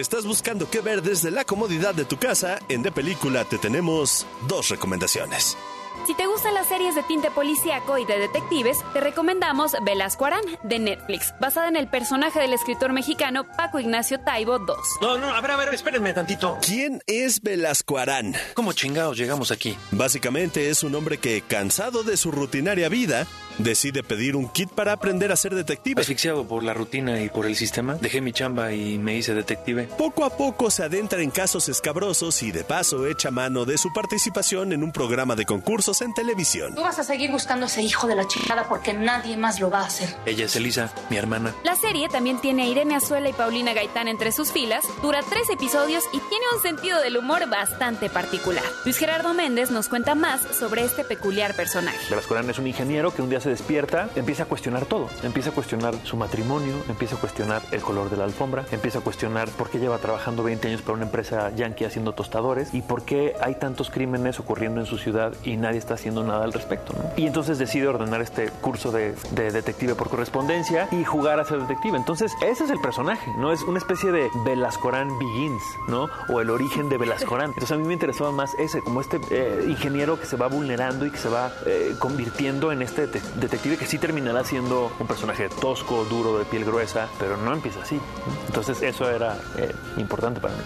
Si 0.00 0.02
estás 0.02 0.24
buscando 0.24 0.70
qué 0.70 0.80
ver 0.80 1.02
desde 1.02 1.30
la 1.30 1.44
comodidad 1.44 1.94
de 1.94 2.06
tu 2.06 2.16
casa, 2.16 2.58
en 2.70 2.82
De 2.82 2.90
Película 2.90 3.44
te 3.44 3.58
tenemos 3.58 4.26
dos 4.48 4.70
recomendaciones. 4.70 5.58
Si 6.06 6.14
te 6.14 6.26
gustan 6.26 6.54
las 6.54 6.68
series 6.68 6.94
de 6.94 7.02
tinte 7.02 7.30
policíaco 7.30 7.98
y 7.98 8.06
de 8.06 8.18
detectives, 8.18 8.78
te 8.94 9.00
recomendamos 9.00 9.72
Velasco 9.84 10.24
Arán, 10.24 10.40
de 10.62 10.78
Netflix, 10.78 11.34
basada 11.38 11.68
en 11.68 11.76
el 11.76 11.86
personaje 11.86 12.40
del 12.40 12.54
escritor 12.54 12.94
mexicano 12.94 13.44
Paco 13.58 13.78
Ignacio 13.78 14.18
Taibo 14.20 14.56
II. 14.56 14.74
No, 15.02 15.18
no, 15.18 15.34
a 15.34 15.40
ver, 15.42 15.50
a 15.50 15.56
ver, 15.56 15.74
espérenme 15.74 16.14
tantito. 16.14 16.56
¿Quién 16.64 17.02
es 17.06 17.42
Velasco 17.42 17.98
Arán? 17.98 18.34
¿Cómo 18.54 18.72
chingados 18.72 19.18
llegamos 19.18 19.50
aquí? 19.50 19.76
Básicamente 19.90 20.70
es 20.70 20.82
un 20.82 20.94
hombre 20.94 21.18
que, 21.18 21.42
cansado 21.42 22.04
de 22.04 22.16
su 22.16 22.32
rutinaria 22.32 22.88
vida, 22.88 23.26
decide 23.62 24.02
pedir 24.02 24.36
un 24.36 24.48
kit 24.48 24.70
para 24.70 24.92
aprender 24.92 25.32
a 25.32 25.36
ser 25.36 25.54
detective. 25.54 26.00
Asfixiado 26.00 26.46
por 26.46 26.62
la 26.62 26.74
rutina 26.74 27.20
y 27.20 27.28
por 27.28 27.46
el 27.46 27.56
sistema, 27.56 27.94
dejé 27.94 28.20
mi 28.20 28.32
chamba 28.32 28.72
y 28.72 28.98
me 28.98 29.16
hice 29.16 29.34
detective. 29.34 29.88
Poco 29.98 30.24
a 30.24 30.30
poco 30.30 30.70
se 30.70 30.84
adentra 30.84 31.22
en 31.22 31.30
casos 31.30 31.68
escabrosos 31.68 32.42
y 32.42 32.52
de 32.52 32.64
paso 32.64 33.06
echa 33.06 33.30
mano 33.30 33.64
de 33.64 33.78
su 33.78 33.92
participación 33.92 34.72
en 34.72 34.82
un 34.82 34.92
programa 34.92 35.36
de 35.36 35.46
concursos 35.46 36.00
en 36.02 36.14
televisión. 36.14 36.74
Tú 36.74 36.82
vas 36.82 36.98
a 36.98 37.04
seguir 37.04 37.30
buscando 37.30 37.66
a 37.66 37.68
ese 37.68 37.82
hijo 37.82 38.06
de 38.06 38.14
la 38.14 38.26
chingada 38.26 38.68
porque 38.68 38.92
nadie 38.92 39.36
más 39.36 39.60
lo 39.60 39.70
va 39.70 39.80
a 39.80 39.86
hacer. 39.86 40.14
Ella 40.26 40.46
es 40.46 40.56
Elisa, 40.56 40.92
mi 41.10 41.16
hermana. 41.16 41.54
La 41.64 41.76
serie 41.76 42.08
también 42.08 42.40
tiene 42.40 42.62
a 42.62 42.66
Irene 42.66 42.96
Azuela 42.96 43.28
y 43.28 43.32
Paulina 43.32 43.74
Gaitán 43.74 44.08
entre 44.08 44.32
sus 44.32 44.52
filas, 44.52 44.84
dura 45.02 45.20
tres 45.28 45.48
episodios 45.50 46.04
y 46.12 46.18
tiene 46.18 46.44
un 46.54 46.62
sentido 46.62 47.00
del 47.00 47.16
humor 47.16 47.48
bastante 47.48 48.10
particular. 48.10 48.64
Luis 48.84 48.96
Gerardo 48.96 49.34
Méndez 49.34 49.70
nos 49.70 49.88
cuenta 49.88 50.14
más 50.14 50.40
sobre 50.56 50.84
este 50.84 51.04
peculiar 51.04 51.54
personaje. 51.54 51.98
Velasco 52.08 52.36
es 52.38 52.58
un 52.58 52.66
ingeniero 52.66 53.14
que 53.14 53.22
un 53.22 53.30
día 53.30 53.40
se 53.40 53.49
despierta, 53.50 54.08
empieza 54.16 54.44
a 54.44 54.46
cuestionar 54.46 54.86
todo. 54.86 55.08
Empieza 55.22 55.50
a 55.50 55.52
cuestionar 55.52 55.94
su 56.04 56.16
matrimonio, 56.16 56.74
empieza 56.88 57.16
a 57.16 57.18
cuestionar 57.18 57.62
el 57.70 57.80
color 57.82 58.08
de 58.10 58.16
la 58.16 58.24
alfombra, 58.24 58.64
empieza 58.72 59.00
a 59.00 59.02
cuestionar 59.02 59.48
por 59.50 59.68
qué 59.68 59.78
lleva 59.78 59.98
trabajando 59.98 60.42
20 60.42 60.68
años 60.68 60.82
para 60.82 60.94
una 60.94 61.04
empresa 61.04 61.50
yankee 61.54 61.84
haciendo 61.84 62.12
tostadores 62.12 62.72
y 62.72 62.82
por 62.82 63.02
qué 63.02 63.34
hay 63.40 63.56
tantos 63.56 63.90
crímenes 63.90 64.40
ocurriendo 64.40 64.80
en 64.80 64.86
su 64.86 64.96
ciudad 64.98 65.32
y 65.44 65.56
nadie 65.56 65.78
está 65.78 65.94
haciendo 65.94 66.24
nada 66.24 66.44
al 66.44 66.52
respecto. 66.52 66.92
¿no? 66.94 67.10
Y 67.16 67.26
entonces 67.26 67.58
decide 67.58 67.88
ordenar 67.88 68.20
este 68.22 68.48
curso 68.60 68.90
de, 68.92 69.14
de 69.32 69.50
detective 69.50 69.94
por 69.94 70.08
correspondencia 70.08 70.88
y 70.92 71.04
jugar 71.04 71.40
a 71.40 71.44
ser 71.44 71.60
detective. 71.60 71.96
Entonces, 71.96 72.32
ese 72.42 72.64
es 72.64 72.70
el 72.70 72.80
personaje, 72.80 73.30
¿no? 73.38 73.52
Es 73.52 73.62
una 73.62 73.78
especie 73.78 74.12
de 74.12 74.28
Velascorán 74.44 75.18
Begins, 75.18 75.62
¿no? 75.88 76.08
O 76.28 76.40
el 76.40 76.50
origen 76.50 76.88
de 76.88 76.96
Velascorán. 76.98 77.48
Entonces, 77.50 77.72
a 77.72 77.76
mí 77.76 77.86
me 77.86 77.92
interesaba 77.94 78.30
más 78.32 78.54
ese, 78.58 78.80
como 78.80 79.00
este 79.00 79.20
eh, 79.30 79.64
ingeniero 79.68 80.18
que 80.20 80.26
se 80.26 80.36
va 80.36 80.46
vulnerando 80.48 81.06
y 81.06 81.10
que 81.10 81.18
se 81.18 81.28
va 81.28 81.50
eh, 81.66 81.94
convirtiendo 81.98 82.72
en 82.72 82.82
este 82.82 83.06
de- 83.06 83.20
detective 83.36 83.76
que 83.76 83.86
sí 83.86 83.98
terminará 83.98 84.44
siendo 84.44 84.92
un 84.98 85.06
personaje 85.06 85.48
tosco, 85.60 86.04
duro, 86.04 86.38
de 86.38 86.44
piel 86.44 86.64
gruesa, 86.64 87.08
pero 87.18 87.36
no 87.36 87.52
empieza 87.52 87.82
así. 87.82 88.00
Entonces, 88.46 88.82
eso 88.82 89.10
era 89.10 89.38
eh, 89.58 89.72
importante 89.96 90.40
para 90.40 90.54
mí. 90.54 90.62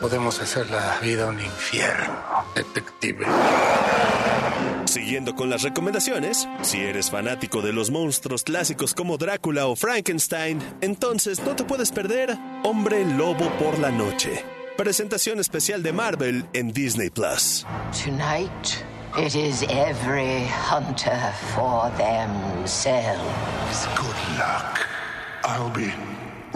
Podemos 0.00 0.40
hacer 0.40 0.68
la 0.70 0.98
vida 1.00 1.26
un 1.26 1.40
infierno, 1.40 2.14
detective. 2.54 3.26
Siguiendo 4.86 5.34
con 5.34 5.50
las 5.50 5.62
recomendaciones, 5.62 6.46
si 6.62 6.78
eres 6.78 7.10
fanático 7.10 7.62
de 7.62 7.72
los 7.72 7.90
monstruos 7.90 8.42
clásicos 8.44 8.94
como 8.94 9.16
Drácula 9.16 9.66
o 9.66 9.76
Frankenstein, 9.76 10.60
entonces 10.80 11.42
no 11.42 11.56
te 11.56 11.64
puedes 11.64 11.90
perder 11.90 12.36
Hombre 12.64 13.04
Lobo 13.04 13.50
por 13.58 13.78
la 13.78 13.90
Noche. 13.90 14.44
Presentación 14.76 15.38
especial 15.38 15.82
de 15.82 15.92
Marvel 15.92 16.46
en 16.52 16.72
Disney 16.72 17.08
Plus. 17.08 17.64
Tonight, 18.04 18.50
it 19.16 19.36
is 19.36 19.62
every 19.68 20.46
hunter 20.46 21.32
for 21.54 21.90
themselves. 21.96 23.86
Good 23.96 24.38
luck. 24.38 24.80
I'll 25.44 25.70
be 25.70 25.92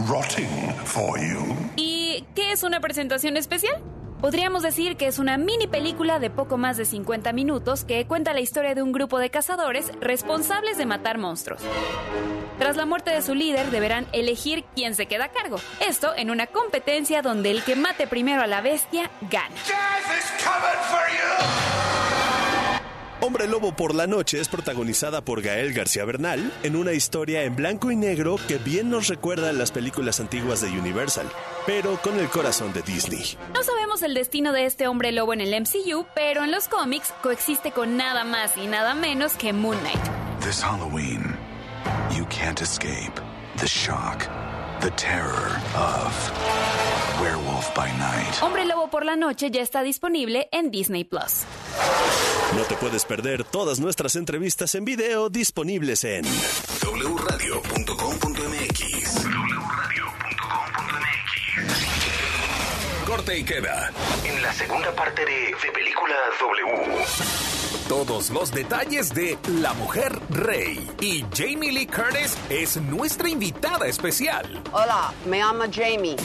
rotting 0.08 0.72
for 0.84 1.18
you. 1.18 1.56
¿Y 1.76 2.24
qué 2.34 2.52
es 2.52 2.62
una 2.62 2.80
presentación 2.80 3.36
especial? 3.36 3.80
Podríamos 4.20 4.62
decir 4.64 4.96
que 4.96 5.06
es 5.06 5.20
una 5.20 5.38
mini 5.38 5.68
película 5.68 6.18
de 6.18 6.30
poco 6.30 6.56
más 6.56 6.76
de 6.76 6.84
50 6.84 7.32
minutos 7.32 7.84
que 7.84 8.04
cuenta 8.06 8.32
la 8.32 8.40
historia 8.40 8.74
de 8.74 8.82
un 8.82 8.90
grupo 8.90 9.20
de 9.20 9.30
cazadores 9.30 9.92
responsables 10.00 10.76
de 10.76 10.86
matar 10.86 11.18
monstruos. 11.18 11.62
Tras 12.58 12.76
la 12.76 12.86
muerte 12.86 13.12
de 13.12 13.22
su 13.22 13.36
líder 13.36 13.70
deberán 13.70 14.08
elegir 14.12 14.64
quién 14.74 14.96
se 14.96 15.06
queda 15.06 15.26
a 15.26 15.28
cargo. 15.28 15.58
Esto 15.86 16.12
en 16.16 16.32
una 16.32 16.48
competencia 16.48 17.22
donde 17.22 17.52
el 17.52 17.62
que 17.62 17.76
mate 17.76 18.08
primero 18.08 18.42
a 18.42 18.48
la 18.48 18.60
bestia 18.60 19.08
gana. 19.30 19.54
Hombre 23.20 23.48
Lobo 23.48 23.72
por 23.72 23.96
la 23.96 24.06
Noche 24.06 24.40
es 24.40 24.46
protagonizada 24.48 25.22
por 25.22 25.42
Gael 25.42 25.72
García 25.72 26.04
Bernal 26.04 26.52
en 26.62 26.76
una 26.76 26.92
historia 26.92 27.42
en 27.42 27.56
blanco 27.56 27.90
y 27.90 27.96
negro 27.96 28.36
que 28.46 28.58
bien 28.58 28.90
nos 28.90 29.08
recuerda 29.08 29.48
a 29.48 29.52
las 29.52 29.72
películas 29.72 30.20
antiguas 30.20 30.60
de 30.60 30.68
Universal, 30.68 31.26
pero 31.66 32.00
con 32.00 32.16
el 32.20 32.28
corazón 32.28 32.72
de 32.72 32.82
Disney. 32.82 33.36
No 33.52 33.64
sabemos 33.64 34.02
el 34.02 34.14
destino 34.14 34.52
de 34.52 34.66
este 34.66 34.86
hombre 34.86 35.10
lobo 35.10 35.32
en 35.32 35.40
el 35.40 35.60
MCU, 35.60 36.06
pero 36.14 36.44
en 36.44 36.52
los 36.52 36.68
cómics 36.68 37.12
coexiste 37.20 37.72
con 37.72 37.96
nada 37.96 38.22
más 38.22 38.56
y 38.56 38.68
nada 38.68 38.94
menos 38.94 39.32
que 39.32 39.52
Moon 39.52 39.76
Knight. 39.80 40.00
This 40.40 40.62
Halloween, 40.62 41.34
you 42.16 42.24
can't 42.26 42.62
escape 42.62 43.20
the 43.58 43.66
shock, 43.66 44.28
the 44.80 44.90
terror 44.92 45.60
of 45.74 46.12
Werewolf 47.20 47.74
by 47.74 47.90
Night. 47.98 48.40
Hombre 48.42 48.64
Lobo 48.64 48.88
por 48.88 49.04
la 49.04 49.16
Noche 49.16 49.50
ya 49.50 49.60
está 49.60 49.82
disponible 49.82 50.48
en 50.52 50.70
Disney 50.70 51.04
Plus. 51.04 51.44
No 52.56 52.62
te 52.62 52.76
puedes 52.76 53.04
perder 53.04 53.44
todas 53.44 53.80
nuestras 53.80 54.14
entrevistas 54.16 54.74
en 54.74 54.84
video 54.84 55.28
disponibles 55.30 56.04
en 56.04 56.24
wradio.com.mx. 56.82 57.88
Corte 63.06 63.38
y 63.38 63.44
queda. 63.44 63.90
En 64.24 64.42
la 64.42 64.52
segunda 64.52 64.94
parte 64.94 65.24
de, 65.24 65.54
de 65.62 65.72
Película 65.72 66.14
W. 66.40 67.57
Todos 67.88 68.28
los 68.28 68.52
detalles 68.52 69.14
de 69.14 69.38
La 69.62 69.72
Mujer 69.72 70.20
Rey. 70.28 70.86
Y 71.00 71.24
Jamie 71.34 71.72
Lee 71.72 71.86
Curtis 71.86 72.36
es 72.50 72.76
nuestra 72.76 73.30
invitada 73.30 73.86
especial. 73.86 74.62
Hola, 74.72 75.14
me 75.24 75.38
llamo 75.38 75.64
Jamie. 75.72 76.16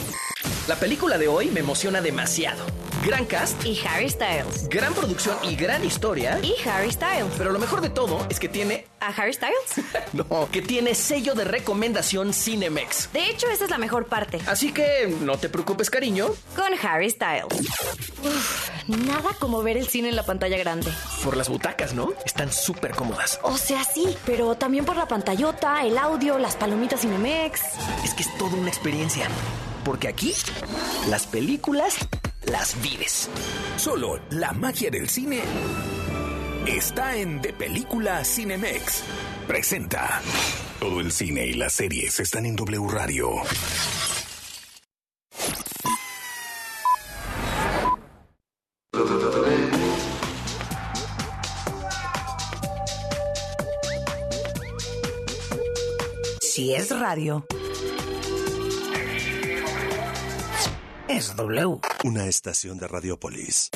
La 0.68 0.76
película 0.76 1.18
de 1.18 1.28
hoy 1.28 1.50
me 1.50 1.60
emociona 1.60 2.00
demasiado. 2.00 2.64
Gran 3.04 3.26
cast 3.26 3.62
Y 3.66 3.78
Harry 3.86 4.08
Styles. 4.08 4.66
gran 4.70 4.94
producción 4.94 5.36
y 5.42 5.56
gran 5.56 5.84
historia. 5.84 6.38
Y 6.42 6.54
Harry 6.66 6.90
Styles. 6.90 7.34
Pero 7.36 7.52
lo 7.52 7.58
mejor 7.58 7.82
de 7.82 7.90
todo 7.90 8.26
es 8.30 8.40
que 8.40 8.48
tiene. 8.48 8.86
¿A 9.00 9.08
Harry 9.08 9.34
Styles? 9.34 9.54
No, 10.14 10.48
que 10.50 10.62
tiene 10.62 10.94
sello 10.94 11.34
de 11.34 11.44
recomendación 11.44 12.32
Cinemex. 12.32 13.12
De 13.12 13.28
hecho, 13.28 13.48
esa 13.50 13.64
es 13.64 13.70
la 13.70 13.76
mejor 13.78 14.06
parte. 14.06 14.38
Así 14.46 14.72
que 14.72 15.14
no 15.20 15.36
te 15.36 15.50
preocupes, 15.50 15.90
cariño. 15.90 16.28
Con 16.56 16.72
Harry 16.82 17.10
Styles. 17.10 17.44
Uf, 18.22 18.70
nada 18.88 19.30
como 19.38 19.62
ver 19.62 19.76
el 19.76 19.86
cine 19.88 20.08
en 20.08 20.16
la 20.16 20.24
pantalla 20.24 20.56
grande. 20.56 20.90
Por 21.22 21.36
las 21.36 21.50
butacas, 21.50 21.92
¿no? 21.92 22.14
Están 22.24 22.50
súper 22.52 22.92
cómodas. 22.92 23.38
O 23.42 23.58
sea, 23.58 23.84
sí, 23.84 24.16
pero 24.24 24.54
también 24.54 24.86
por 24.86 24.96
la 24.96 25.06
pantallota, 25.08 25.82
el 25.84 25.98
audio, 25.98 26.38
las 26.38 26.56
palomitas 26.56 27.00
Cinemex. 27.02 27.60
Es 28.04 28.14
que 28.14 28.22
es 28.22 28.38
toda 28.38 28.54
una 28.56 28.68
experiencia. 28.68 29.28
Porque 29.84 30.08
aquí, 30.08 30.32
las 31.08 31.26
películas 31.26 31.96
las 32.46 32.80
vives. 32.82 33.28
Solo 33.76 34.20
la 34.30 34.52
magia 34.52 34.90
del 34.90 35.08
cine 35.08 35.42
está 36.66 37.16
en 37.16 37.40
De 37.42 37.52
Película 37.52 38.24
Cinemex. 38.24 39.02
Presenta. 39.46 40.22
Todo 40.80 41.00
el 41.00 41.12
cine 41.12 41.46
y 41.46 41.54
las 41.54 41.74
series 41.74 42.18
están 42.20 42.46
en 42.46 42.56
W 42.56 42.88
Radio. 42.88 43.30
Si 56.40 56.72
es 56.72 56.90
radio, 56.96 57.44
W. 61.20 61.78
Una 62.02 62.26
estación 62.26 62.76
de 62.78 62.88
Radiopolis. 62.88 63.70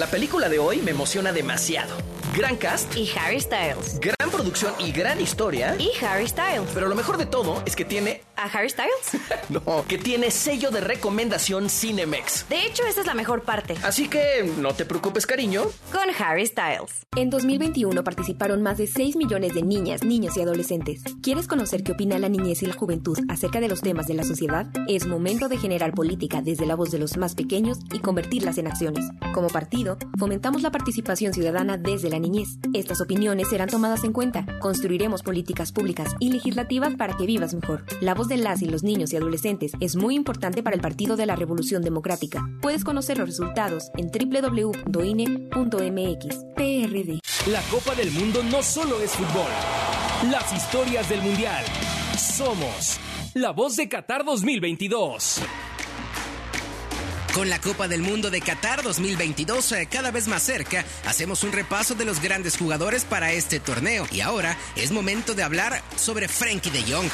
La 0.00 0.08
película 0.08 0.48
de 0.48 0.58
hoy 0.58 0.82
me 0.82 0.90
emociona 0.90 1.32
demasiado. 1.32 1.96
Gran 2.36 2.56
cast 2.56 2.94
Y 2.96 3.08
Harry 3.16 3.40
Styles. 3.40 3.98
gran 4.00 4.30
producción 4.30 4.72
y 4.78 4.92
gran 4.92 5.20
historia. 5.20 5.74
Y 5.78 5.90
Harry 6.04 6.28
Styles. 6.28 6.68
Pero 6.74 6.88
lo 6.88 6.94
mejor 6.94 7.16
de 7.16 7.24
todo 7.26 7.62
es 7.64 7.74
que 7.74 7.84
tiene. 7.84 8.22
¿A 8.36 8.44
Harry 8.44 8.68
Styles? 8.68 8.92
No, 9.48 9.84
que 9.86 9.96
tiene 9.96 10.32
sello 10.32 10.70
de 10.72 10.80
recomendación 10.80 11.70
Cinemex. 11.70 12.48
De 12.48 12.66
hecho, 12.66 12.84
esa 12.84 13.02
es 13.02 13.06
la 13.06 13.14
mejor 13.14 13.42
parte. 13.42 13.76
Así 13.84 14.08
que 14.08 14.52
no 14.58 14.74
te 14.74 14.84
preocupes, 14.84 15.24
cariño. 15.24 15.62
Con 15.92 16.02
Harry 16.18 16.44
Styles. 16.46 17.06
En 17.14 17.30
2021 17.30 18.02
participaron 18.02 18.60
más 18.62 18.76
de 18.76 18.88
6 18.88 19.14
millones 19.16 19.54
de 19.54 19.62
niñas, 19.62 20.02
niños 20.02 20.36
y 20.36 20.40
adolescentes. 20.42 21.02
¿Quieres 21.22 21.46
conocer 21.46 21.84
qué 21.84 21.92
opina 21.92 22.18
la 22.18 22.28
niñez 22.28 22.62
y 22.62 22.66
la 22.66 22.74
juventud 22.74 23.16
acerca 23.28 23.60
de 23.60 23.68
los 23.68 23.82
temas 23.82 24.08
de 24.08 24.14
la 24.14 24.24
sociedad? 24.24 24.66
Es 24.88 25.06
momento 25.06 25.48
de 25.48 25.58
generar 25.58 25.92
política 25.94 26.42
desde 26.42 26.66
la 26.66 26.74
voz 26.74 26.90
de 26.90 26.98
los 26.98 27.16
más 27.16 27.36
pequeños 27.36 27.78
y 27.94 28.00
convertirlas 28.00 28.58
en 28.58 28.66
acciones. 28.66 29.04
Como 29.32 29.46
partido, 29.48 29.96
fomentamos 30.18 30.62
la 30.62 30.72
participación 30.72 31.32
ciudadana 31.32 31.76
desde 31.78 32.10
la 32.10 32.18
niñez. 32.18 32.25
Estas 32.74 33.00
opiniones 33.00 33.48
serán 33.48 33.68
tomadas 33.68 34.04
en 34.04 34.12
cuenta. 34.12 34.46
Construiremos 34.60 35.22
políticas 35.22 35.72
públicas 35.72 36.14
y 36.18 36.30
legislativas 36.32 36.94
para 36.96 37.16
que 37.16 37.26
vivas 37.26 37.54
mejor. 37.54 37.84
La 38.00 38.14
voz 38.14 38.28
de 38.28 38.36
las 38.36 38.62
y 38.62 38.66
los 38.66 38.82
niños 38.82 39.12
y 39.12 39.16
adolescentes 39.16 39.72
es 39.80 39.96
muy 39.96 40.16
importante 40.16 40.62
para 40.62 40.74
el 40.74 40.82
Partido 40.82 41.16
de 41.16 41.26
la 41.26 41.36
Revolución 41.36 41.82
Democrática. 41.82 42.44
Puedes 42.60 42.84
conocer 42.84 43.18
los 43.18 43.28
resultados 43.28 43.90
en 43.96 44.10
www.doine.mx. 44.10 45.46
PRD. 46.56 47.20
La 47.50 47.60
Copa 47.70 47.94
del 47.94 48.10
Mundo 48.10 48.42
no 48.42 48.62
solo 48.62 49.00
es 49.00 49.12
fútbol. 49.12 49.50
Las 50.30 50.52
historias 50.52 51.08
del 51.08 51.22
Mundial. 51.22 51.64
Somos 52.18 52.98
la 53.34 53.52
voz 53.52 53.76
de 53.76 53.88
Qatar 53.88 54.24
2022. 54.24 55.42
Con 57.36 57.50
la 57.50 57.60
Copa 57.60 57.86
del 57.86 58.00
Mundo 58.00 58.30
de 58.30 58.40
Qatar 58.40 58.82
2022 58.82 59.72
eh, 59.72 59.88
cada 59.92 60.10
vez 60.10 60.26
más 60.26 60.42
cerca, 60.42 60.86
hacemos 61.04 61.44
un 61.44 61.52
repaso 61.52 61.94
de 61.94 62.06
los 62.06 62.22
grandes 62.22 62.56
jugadores 62.56 63.04
para 63.04 63.30
este 63.34 63.60
torneo. 63.60 64.08
Y 64.10 64.22
ahora 64.22 64.56
es 64.74 64.90
momento 64.90 65.34
de 65.34 65.42
hablar 65.42 65.82
sobre 65.96 66.28
Frankie 66.28 66.70
de 66.70 66.82
Jong. 66.90 67.10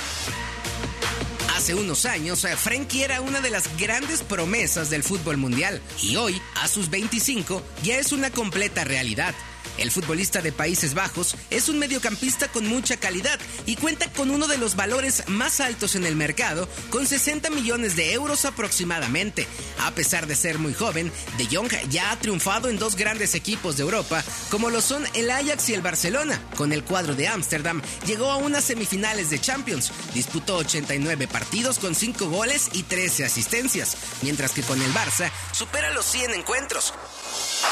Hace 1.57 1.75
unos 1.75 2.07
años, 2.07 2.45
eh, 2.45 2.57
Frankie 2.57 3.03
era 3.03 3.21
una 3.21 3.41
de 3.41 3.51
las 3.51 3.77
grandes 3.77 4.23
promesas 4.23 4.91
del 4.91 5.03
fútbol 5.03 5.39
mundial 5.39 5.83
y 6.01 6.15
hoy, 6.15 6.41
a 6.55 6.69
sus 6.69 6.89
25, 6.89 7.61
ya 7.83 7.99
es 7.99 8.13
una 8.13 8.31
completa 8.31 8.85
realidad. 8.85 9.35
El 9.79 9.91
futbolista 9.91 10.43
de 10.43 10.53
Países 10.53 10.95
Bajos 10.95 11.35
es 11.51 11.69
un 11.69 11.79
mediocampista 11.79 12.49
con 12.49 12.67
mucha 12.67 12.97
calidad 12.97 13.39
y 13.67 13.77
cuenta 13.77 14.11
con 14.13 14.31
uno 14.31 14.47
de 14.47 14.59
los 14.59 14.77
valores 14.77 15.25
más 15.29 15.61
altos 15.61 15.95
en 15.95 16.05
el 16.05 16.17
mercado, 16.17 16.69
con 16.91 17.07
60 17.07 17.51
millones 17.51 17.97
de 17.97 18.13
euros 18.13 18.45
aproximadamente. 18.45 19.47
A 19.81 19.91
pesar 19.93 20.27
de 20.27 20.37
ser 20.37 20.59
muy 20.59 20.75
joven, 20.75 21.11
De 21.39 21.47
Jong 21.47 21.73
ya 21.89 22.11
ha 22.11 22.19
triunfado 22.19 22.69
en 22.69 22.79
dos 22.79 22.97
grandes 22.97 23.35
equipos 23.35 23.77
de 23.77 23.83
Europa, 23.83 24.23
como 24.51 24.71
lo 24.71 24.81
son 24.81 25.05
el 25.15 25.31
Ajax 25.31 25.71
y 25.71 25.75
el 25.75 25.83
Barcelona. 25.83 26.41
Con 26.57 26.73
el 26.73 26.85
cuadro 26.85 27.15
de 27.15 27.29
Ámsterdam, 27.29 27.81
llegó 28.07 28.31
a 28.31 28.37
unas 28.37 28.65
semifinales 28.65 29.31
de 29.31 29.41
Champions, 29.41 29.93
disputó 30.15 30.57
89 30.57 31.29
partidos 31.29 31.79
con 31.79 31.95
5 31.95 32.29
goles 32.29 32.69
y 32.73 32.83
13 32.83 33.25
asistencias, 33.25 33.97
mientras 34.23 34.53
que 34.53 34.63
con 34.63 34.81
el 34.81 34.93
Barça 34.93 35.31
supera 35.53 35.93
los 35.93 36.07
100 36.07 36.35
encuentros. 36.35 36.93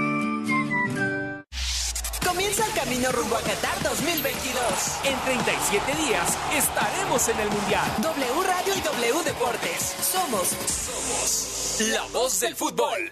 Comienza 2.31 2.65
el 2.65 2.73
camino 2.73 3.11
rumbo 3.11 3.35
a 3.35 3.41
Qatar 3.41 3.83
2022. 3.83 4.63
En 5.03 5.19
37 5.19 5.91
días 6.01 6.37
estaremos 6.55 7.27
en 7.27 7.37
el 7.41 7.49
Mundial. 7.49 7.83
W 8.01 8.43
Radio 8.47 8.73
y 8.73 8.79
W 8.79 9.23
Deportes. 9.25 9.95
Somos, 10.01 10.47
somos 10.47 11.89
la 11.89 12.03
voz 12.13 12.39
del 12.39 12.55
fútbol. 12.55 13.11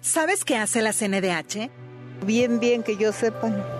¿Sabes 0.00 0.46
qué 0.46 0.56
hace 0.56 0.80
la 0.80 0.94
CNDH? 0.94 1.70
Bien, 2.24 2.60
bien 2.60 2.82
que 2.82 2.96
yo 2.96 3.12
sepa. 3.12 3.79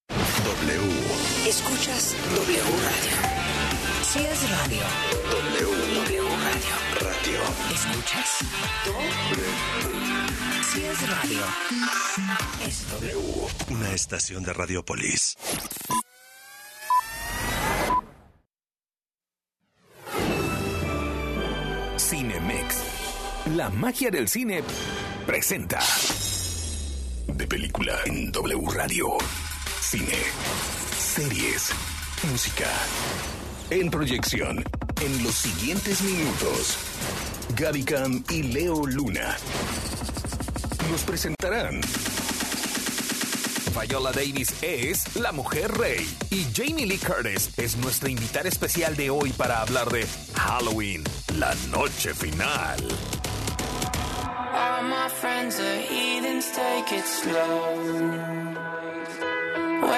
Escuchas 1.47 2.15
W 2.35 2.59
Radio. 2.59 3.17
Si 4.03 4.19
es 4.19 4.49
radio. 4.49 4.81
W. 5.31 5.65
W 5.95 6.21
Radio. 6.21 6.75
Radio. 7.01 7.41
Escuchas 7.73 8.39
W. 8.85 9.43
Si 10.71 10.83
es 10.85 11.09
radio. 11.09 11.41
Es 12.65 12.89
W. 12.91 13.47
Una 13.69 13.91
estación 13.91 14.43
de 14.43 14.53
Radiopolis. 14.53 15.35
Cinemex. 21.97 22.77
La 23.55 23.69
magia 23.69 24.11
del 24.11 24.27
cine 24.27 24.63
presenta. 25.25 25.79
De 27.27 27.47
película 27.47 27.97
en 28.05 28.31
W 28.31 28.61
Radio. 28.73 29.17
Cine. 29.81 30.80
Series. 31.11 31.73
Música. 32.31 32.69
En 33.69 33.91
proyección. 33.91 34.63
En 35.01 35.23
los 35.23 35.35
siguientes 35.35 36.01
minutos. 36.03 36.77
Gaby 37.57 37.83
Cam 37.83 38.23
y 38.29 38.43
Leo 38.43 38.85
Luna. 38.87 39.35
Nos 40.89 41.01
presentarán. 41.03 41.81
Viola 43.77 44.13
Davis 44.13 44.53
es 44.61 45.17
la 45.17 45.33
mujer 45.33 45.73
rey 45.73 46.07
y 46.29 46.47
Jamie 46.55 46.85
Lee 46.85 46.97
Curtis 46.97 47.49
es 47.57 47.75
nuestra 47.75 48.09
invitada 48.09 48.47
especial 48.47 48.95
de 48.95 49.09
hoy 49.09 49.31
para 49.33 49.61
hablar 49.61 49.89
de 49.89 50.07
Halloween, 50.35 51.03
la 51.37 51.53
noche 51.71 52.13
final. 52.13 52.79
All 54.53 54.83
my 54.83 55.09
friends 55.09 55.59
are 55.59 55.81
heathens, 55.81 56.49
take 56.53 56.95
it 56.95 57.05
slow. 57.05 58.70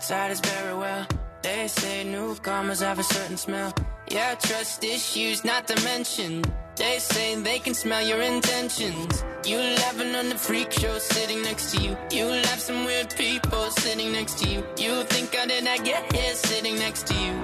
outsiders 0.00 0.40
very 0.40 0.74
well. 0.74 1.06
They 1.42 1.68
say 1.68 2.04
newcomers 2.04 2.80
have 2.80 2.98
a 2.98 3.02
certain 3.02 3.36
smell. 3.36 3.74
Yeah, 4.10 4.34
trust 4.36 4.82
issues 4.82 5.44
not 5.44 5.68
to 5.68 5.84
mention. 5.84 6.42
They 6.80 6.98
say 6.98 7.34
they 7.34 7.58
can 7.58 7.74
smell 7.74 8.00
your 8.00 8.22
intentions. 8.22 9.22
You 9.44 9.58
laughing 9.58 10.14
on 10.14 10.30
the 10.30 10.34
freak 10.34 10.72
show 10.72 10.96
sitting 10.96 11.42
next 11.42 11.74
to 11.74 11.82
you. 11.82 11.94
You 12.10 12.24
laugh 12.24 12.58
some 12.58 12.86
weird 12.86 13.14
people 13.14 13.70
sitting 13.70 14.12
next 14.12 14.38
to 14.38 14.48
you. 14.48 14.64
You 14.78 15.02
think 15.04 15.34
how 15.34 15.44
did 15.44 15.66
I 15.66 15.76
get 15.76 16.10
here 16.10 16.34
sitting 16.34 16.76
next 16.76 17.06
to 17.08 17.14
you? 17.14 17.34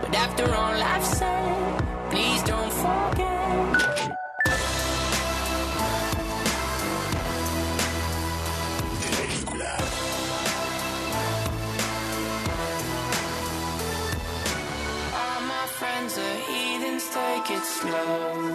But 0.00 0.16
after 0.16 0.52
all 0.52 0.74
I've 0.94 1.04
said, 1.04 2.10
please 2.10 2.42
don't 2.42 2.72
forget. 2.72 3.22
All 15.22 15.40
my 15.54 15.66
friends 15.78 16.18
are 16.18 16.36
heathens, 16.50 17.04
take 17.14 17.50
it 17.56 17.64
slow. 17.64 18.51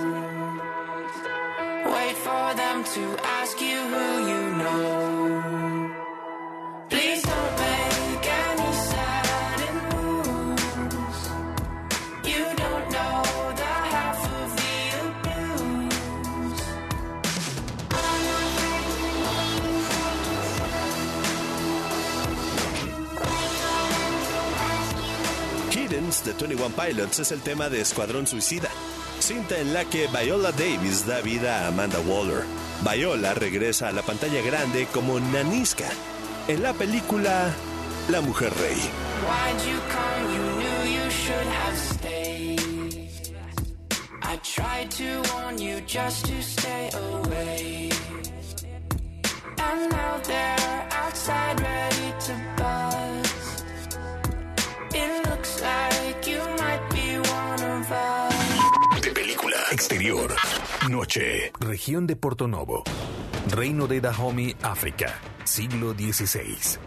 De 26.28 26.34
21 26.34 26.70
Pilots 26.70 27.20
es 27.20 27.32
el 27.32 27.42
tema 27.42 27.70
de 27.70 27.82
Escuadrón 27.82 28.28
Suicida, 28.28 28.70
cinta 29.20 29.58
en 29.60 29.74
la 29.74 29.86
que 29.86 30.08
Viola 30.08 30.52
Davis 30.52 31.06
da 31.06 31.22
vida 31.22 31.64
a 31.64 31.68
Amanda 31.68 32.00
Waller. 32.00 32.67
Viola 32.84 33.34
regresa 33.34 33.88
a 33.88 33.92
la 33.92 34.02
pantalla 34.02 34.42
grande 34.42 34.88
como 34.94 35.20
Naniska 35.20 35.90
en 36.48 36.64
la 36.64 36.74
película 36.74 37.54
La 38.10 38.22
Mujer 38.22 38.54
Rey. 38.60 38.78
It 54.94 55.30
looks 55.30 55.62
like 55.62 56.28
you 56.28 56.40
might 56.58 56.90
be 56.90 57.20
one 57.20 57.62
of 57.62 57.92
us. 57.92 58.27
Exterior. 59.78 60.34
Noche. 60.90 61.52
Región 61.60 62.08
de 62.08 62.16
Portonovo. 62.16 62.84
Reino 63.52 63.86
de 63.86 64.02
Dahomey, 64.02 64.56
África. 64.64 65.20
Siglo 65.44 65.94
XVI. 65.94 66.80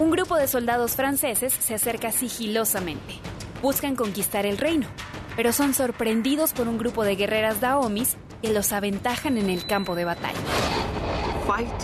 Un 0.00 0.10
grupo 0.10 0.34
de 0.34 0.48
soldados 0.48 0.96
franceses 0.96 1.52
se 1.52 1.72
acerca 1.72 2.10
sigilosamente. 2.10 3.14
Buscan 3.62 3.94
conquistar 3.94 4.44
el 4.44 4.58
reino, 4.58 4.88
pero 5.36 5.52
son 5.52 5.72
sorprendidos 5.72 6.52
por 6.52 6.66
un 6.66 6.78
grupo 6.78 7.04
de 7.04 7.14
guerreras 7.14 7.60
daomis 7.60 8.16
que 8.42 8.52
los 8.52 8.72
aventajan 8.72 9.38
en 9.38 9.48
el 9.48 9.64
campo 9.64 9.94
de 9.94 10.04
batalla. 10.04 10.40
Fight 11.46 11.80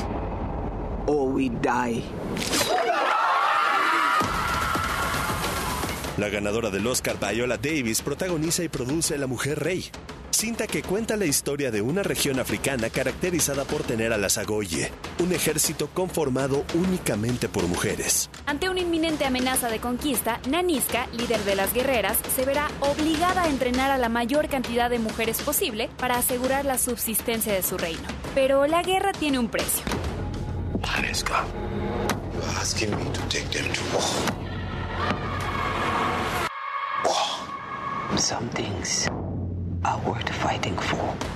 or 1.07 1.33
we 1.33 1.51
die. 1.63 2.03
La 6.17 6.31
ganadora 6.31 6.71
del 6.71 6.87
Oscar 6.87 7.19
Viola 7.21 7.59
Davis 7.59 8.01
protagoniza 8.01 8.65
y 8.65 8.71
produce 8.71 9.19
La 9.19 9.27
Mujer 9.27 9.59
Rey, 9.59 9.91
cinta 10.37 10.67
que 10.67 10.83
cuenta 10.83 11.17
la 11.17 11.25
historia 11.25 11.71
de 11.71 11.81
una 11.81 12.03
región 12.03 12.39
africana 12.39 12.91
caracterizada 12.91 13.65
por 13.65 13.83
tener 13.85 14.13
a 14.13 14.19
las 14.19 14.37
Agoye, 14.37 14.93
un 15.19 15.33
ejército 15.33 15.89
conformado 15.89 16.63
únicamente 16.75 17.49
por 17.49 17.67
mujeres. 17.67 18.29
Ante 18.45 18.69
una 18.69 18.81
inminente 18.81 19.25
amenaza 19.25 19.71
de 19.71 19.79
conquista, 19.79 20.39
Naniska, 20.51 21.07
líder 21.17 21.41
de 21.45 21.55
las 21.55 21.73
guerreras, 21.73 22.19
se 22.35 22.45
verá 22.45 22.69
obligada 22.81 23.45
a 23.45 23.49
entrenar 23.49 23.91
a 23.91 23.97
la 23.97 24.11
mayor 24.11 24.49
cantidad 24.49 24.91
de 24.91 24.99
mujeres 24.99 25.41
posible 25.41 25.89
para 25.97 26.19
asegurar 26.19 26.67
la 26.67 26.77
subsistencia 26.77 27.55
de 27.55 27.63
su 27.63 27.79
reino. 27.79 28.07
Pero 28.35 28.67
la 28.67 28.83
guerra 28.83 29.13
tiene 29.13 29.39
un 29.39 29.49
precio. 29.49 29.85
Aniska, 30.99 31.47
you're 32.35 32.61
asking 32.61 32.91
me 32.91 33.05
to 33.05 33.21
take 33.31 33.49
them 33.49 33.73
to 33.73 33.81
war. 33.95 34.05
War. 37.07 38.19
Some 38.19 38.51
things 38.51 39.09
are 39.85 39.99
worth 40.09 40.29
fighting 40.29 40.77
for. 40.77 41.36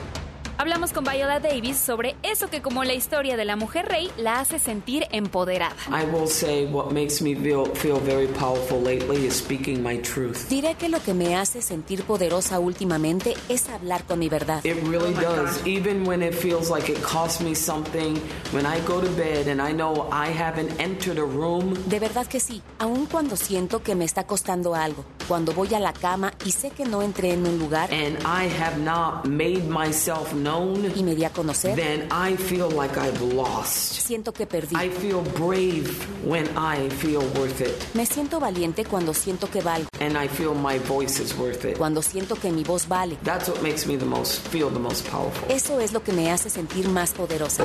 Hablamos 0.60 0.92
con 0.92 1.04
Viola 1.04 1.40
Davis 1.40 1.78
sobre 1.78 2.16
eso 2.22 2.50
que 2.50 2.60
como 2.60 2.84
la 2.84 2.92
historia 2.92 3.38
de 3.38 3.46
la 3.46 3.56
mujer 3.56 3.86
rey 3.86 4.10
la 4.18 4.40
hace 4.40 4.58
sentir 4.58 5.06
empoderada. 5.10 5.74
I 5.88 6.04
will 6.14 6.28
say 6.28 6.66
what 6.66 6.90
makes 6.92 7.22
me 7.22 7.34
feel, 7.34 7.64
feel 7.76 7.98
very 7.98 8.26
powerful 8.26 8.78
lately 8.78 9.26
is 9.26 9.32
speaking 9.32 9.82
my 9.82 9.96
truth. 10.02 10.50
Diré 10.50 10.74
que 10.74 10.90
lo 10.90 11.00
que 11.00 11.14
me 11.14 11.34
hace 11.34 11.62
sentir 11.62 12.02
poderosa 12.04 12.60
últimamente 12.60 13.32
es 13.48 13.70
hablar 13.70 14.04
con 14.04 14.18
mi 14.18 14.28
verdad. 14.28 14.62
It 14.62 14.76
really 14.86 15.14
does. 15.14 15.66
Even 15.66 16.06
when 16.06 16.22
it 16.22 16.34
feels 16.34 16.68
like 16.68 16.92
it 16.92 17.00
costs 17.00 17.40
me 17.40 17.54
something, 17.54 18.20
when 18.52 18.66
I 18.66 18.86
go 18.86 19.00
to 19.00 19.10
bed 19.12 19.48
and 19.48 19.66
I 19.66 19.72
know 19.72 20.10
I 20.12 20.28
haven't 20.28 20.78
entered 20.78 21.16
a 21.16 21.24
room. 21.24 21.72
De 21.86 21.98
verdad 21.98 22.26
que 22.26 22.38
sí, 22.38 22.60
aun 22.78 23.06
cuando 23.06 23.36
siento 23.36 23.82
que 23.82 23.94
me 23.94 24.04
está 24.04 24.24
costando 24.26 24.74
algo, 24.74 25.06
cuando 25.26 25.54
voy 25.54 25.72
a 25.74 25.80
la 25.80 25.94
cama 25.94 26.34
y 26.44 26.52
sé 26.52 26.70
que 26.70 26.84
no 26.84 27.00
entré 27.00 27.32
en 27.32 27.46
un 27.46 27.58
lugar 27.58 27.88
and 27.90 28.18
I 28.26 28.46
have 28.60 28.78
not 28.78 29.24
made 29.26 29.66
myself 29.66 30.34
known, 30.34 30.49
y 30.96 31.02
me 31.02 31.14
di 31.14 31.24
a 31.24 31.30
conocer, 31.30 31.76
then 31.76 32.08
I 32.10 32.36
feel 32.36 32.68
like 32.70 32.96
I've 32.98 33.20
lost. 33.34 34.00
siento 34.06 34.32
que 34.32 34.46
perdí. 34.46 34.74
I 34.74 34.90
feel 34.90 35.20
brave 35.38 35.88
when 36.24 36.46
I 36.56 36.88
feel 36.90 37.20
worth 37.38 37.60
it. 37.60 37.74
Me 37.94 38.04
siento 38.06 38.40
valiente 38.40 38.84
cuando 38.84 39.14
siento 39.14 39.48
que 39.50 39.60
valgo, 39.60 39.88
And 40.00 40.16
I 40.16 40.28
feel 40.28 40.54
my 40.54 40.78
voice 40.78 41.22
is 41.22 41.34
worth 41.36 41.64
it. 41.64 41.76
cuando 41.78 42.02
siento 42.02 42.34
que 42.36 42.50
mi 42.50 42.64
voz 42.64 42.88
vale. 42.88 43.16
That's 43.22 43.48
what 43.48 43.62
makes 43.62 43.86
me 43.86 43.96
the 43.96 44.06
most 44.06 44.46
feel 44.48 44.70
the 44.70 44.80
most 44.80 45.06
powerful. 45.08 45.48
Eso 45.48 45.78
es 45.80 45.92
lo 45.92 46.02
que 46.02 46.12
me 46.12 46.30
hace 46.30 46.50
sentir 46.50 46.88
más 46.88 47.12
poderosa. 47.12 47.64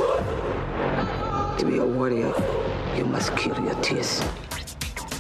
To 1.58 1.66
be 1.66 1.78
a 1.80 1.86
warrior, 1.86 2.34
you 2.98 3.06
must 3.06 3.34
kill 3.36 3.54
your 3.64 3.76
tears. 3.82 4.22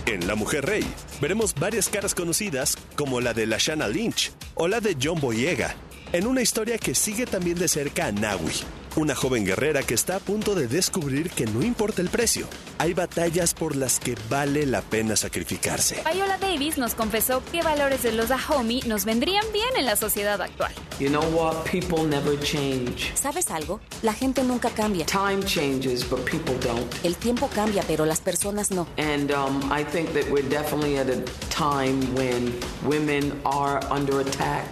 En 0.05 0.28
La 0.28 0.36
Mujer 0.36 0.66
Rey 0.66 0.84
veremos 1.20 1.55
varias 1.55 1.89
caras 1.89 2.13
conocidas 2.13 2.78
como 2.95 3.22
la 3.22 3.34
de 3.34 3.47
Lashana 3.47 3.88
Lynch 3.88 4.32
o 4.53 4.68
la 4.68 4.80
de 4.80 4.95
John 5.01 5.20
Boyega, 5.20 5.76
en 6.16 6.28
una 6.28 6.41
historia 6.41 6.78
que 6.78 6.95
sigue 6.95 7.26
también 7.26 7.59
de 7.59 7.68
cerca 7.68 8.05
a 8.05 8.11
Nawi, 8.13 8.53
una 8.95 9.13
joven 9.16 9.43
guerrera 9.43 9.84
que 9.84 9.93
está 9.93 10.16
a 10.16 10.20
punto 10.22 10.55
de 10.55 10.70
descubrir 10.70 11.30
que 11.30 11.45
no 11.45 11.61
importa 11.61 12.01
el 12.01 12.07
precio, 12.07 12.47
hay 12.78 12.93
batallas 12.93 13.53
por 13.53 13.76
las 13.76 13.99
que 13.99 14.16
vale 14.30 14.66
la 14.66 14.82
pena 14.82 15.18
sacrificarse. 15.18 16.01
Viola 16.13 16.38
Davis 16.38 16.78
nos 16.78 16.95
confesó 16.95 17.43
qué 17.51 17.61
valores 17.61 18.01
de 18.01 18.13
los 18.13 18.30
Dahomey 18.30 18.80
nos 18.84 19.03
vendrían 19.03 19.43
bien 19.51 19.68
en 19.76 19.86
la 19.86 19.97
sociedad 19.97 20.41
actual. 20.41 20.72
You 21.01 21.09
know 21.09 21.26
what? 21.34 21.66
People 21.70 22.07
never 22.07 22.39
change. 22.39 23.11
¿Sabes 23.13 23.51
algo? 23.51 23.82
La 24.01 24.13
gente 24.13 24.41
nunca 24.41 24.70
cambia. 24.70 25.05
Time 25.07 25.43
changes, 25.43 26.09
but 26.09 26.24
people 26.24 26.55
don't. 26.66 26.89
El 27.03 27.18
tiempo 27.18 27.49
cambia, 27.53 27.84
pero 27.86 28.05
las 28.05 28.22
personas 28.22 28.72
no. 28.72 28.88
And 28.97 29.34
um, 29.34 29.70
I 29.70 29.84
think 29.84 30.13
that 30.13 30.32
we're 30.32 30.47
definitely 30.47 30.97
at 30.97 31.09
a 31.09 31.22
time 31.49 31.99
when 32.16 32.53
women 32.88 33.34
are 33.43 33.82
under 33.91 34.22
attack. 34.22 34.63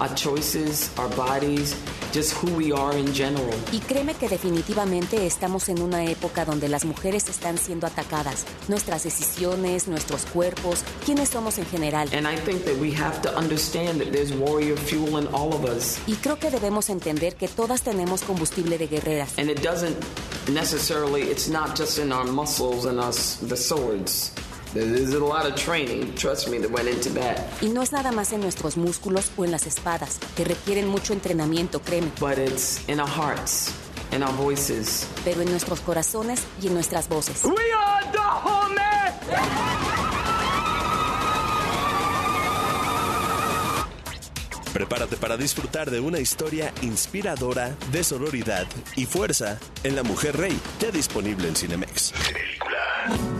Our 0.00 0.14
choices, 0.14 0.90
our 0.98 1.08
bodies, 1.14 1.76
just 2.10 2.32
who 2.32 2.50
we 2.56 2.72
are 2.72 2.96
in 2.96 3.12
general. 3.12 3.54
Y 3.70 3.80
créeme 3.80 4.14
que 4.14 4.30
definitivamente 4.30 5.26
estamos 5.26 5.68
en 5.68 5.82
una 5.82 6.04
época 6.06 6.46
donde 6.46 6.68
las 6.68 6.86
mujeres 6.86 7.28
están 7.28 7.58
siendo 7.58 7.86
atacadas. 7.86 8.46
Nuestras 8.68 9.04
decisiones, 9.04 9.88
nuestros 9.88 10.24
cuerpos, 10.24 10.84
quiénes 11.04 11.28
somos 11.28 11.58
en 11.58 11.66
general. 11.66 12.08
And 12.14 12.26
I 12.26 12.34
think 12.36 12.64
that 12.64 12.76
we 12.80 12.92
have 12.94 13.20
to 13.22 13.28
understand 13.36 14.00
that 14.00 14.10
there's 14.10 14.32
warrior 14.32 14.76
fuel 14.76 15.18
in 15.18 15.26
all 15.34 15.52
of 15.52 15.64
us. 15.66 15.98
Y 16.06 16.14
creo 16.14 16.38
que 16.38 16.50
debemos 16.50 16.88
entender 16.88 17.36
que 17.36 17.48
todas 17.48 17.82
tenemos 17.82 18.22
combustible 18.22 18.78
de 18.78 18.86
guerreras. 18.86 19.38
And 19.38 19.50
it 19.50 19.62
doesn't 19.62 19.96
necessarily, 20.48 21.24
it's 21.24 21.48
not 21.48 21.76
just 21.76 21.98
in 21.98 22.10
our 22.10 22.24
muscles 22.24 22.86
and 22.86 22.98
us, 22.98 23.36
the 23.46 23.56
swords. 23.56 24.32
There's 24.72 25.12
a 25.14 25.18
lot 25.18 25.46
of 25.46 25.56
training, 25.56 26.14
trust 26.14 26.48
me, 26.48 26.58
that 26.58 26.70
went 26.70 26.88
into 26.88 27.10
that. 27.14 27.40
Y 27.60 27.68
no 27.70 27.82
es 27.82 27.92
nada 27.92 28.12
más 28.12 28.32
en 28.32 28.40
nuestros 28.40 28.76
músculos 28.76 29.32
o 29.36 29.44
en 29.44 29.50
las 29.50 29.66
espadas, 29.66 30.20
que 30.36 30.44
requieren 30.44 30.86
mucho 30.86 31.12
entrenamiento, 31.12 31.80
créeme. 31.80 32.12
But 32.20 32.38
it's 32.38 32.88
in 32.88 33.00
our 33.00 33.08
hearts, 33.08 33.72
in 34.12 34.22
our 34.22 34.32
voices. 34.36 35.06
Pero 35.24 35.42
en 35.42 35.50
nuestros 35.50 35.80
corazones 35.80 36.42
y 36.62 36.68
en 36.68 36.74
nuestras 36.74 37.08
voces. 37.08 37.44
We 37.44 37.56
are 37.72 38.12
the 38.12 38.20
Prepárate 44.72 45.16
para 45.16 45.36
disfrutar 45.36 45.90
de 45.90 45.98
una 45.98 46.20
historia 46.20 46.72
inspiradora 46.82 47.76
de 47.90 48.04
sororidad 48.04 48.68
y 48.94 49.04
fuerza 49.04 49.58
en 49.82 49.96
La 49.96 50.04
Mujer 50.04 50.36
Rey, 50.36 50.56
ya 50.78 50.92
disponible 50.92 51.48
en 51.48 51.56
Cinemex. 51.56 52.12
If 53.10 53.39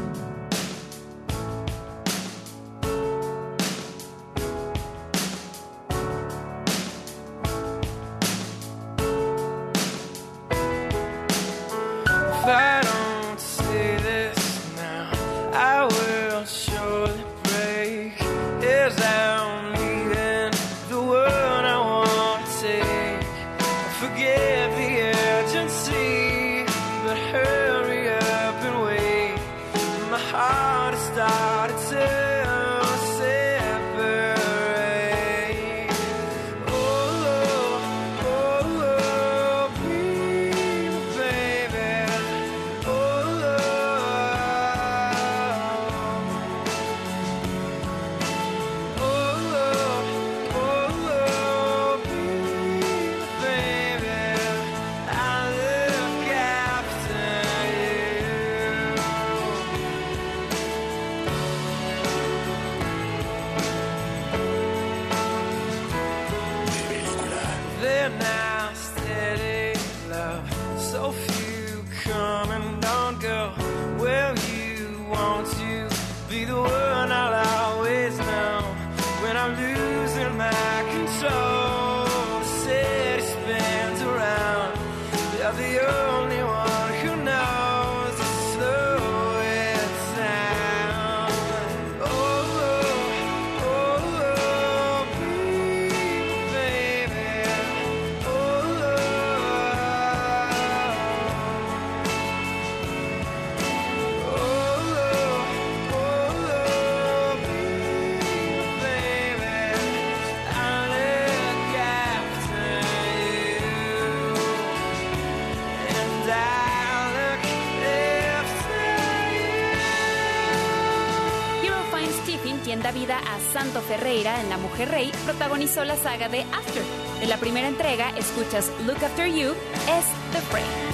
En 124.11 124.49
La 124.49 124.57
Mujer 124.57 124.91
Rey, 124.91 125.13
protagonizó 125.25 125.85
la 125.85 125.95
saga 125.95 126.29
de 126.29 126.41
After. 126.41 126.83
En 127.23 127.29
la 127.29 127.37
primera 127.37 127.69
entrega, 127.69 128.11
escuchas 128.19 128.69
Look 128.85 129.05
After 129.05 129.29
You, 129.29 129.53
es 129.53 130.05
The 130.33 130.41
Prey. 130.51 130.90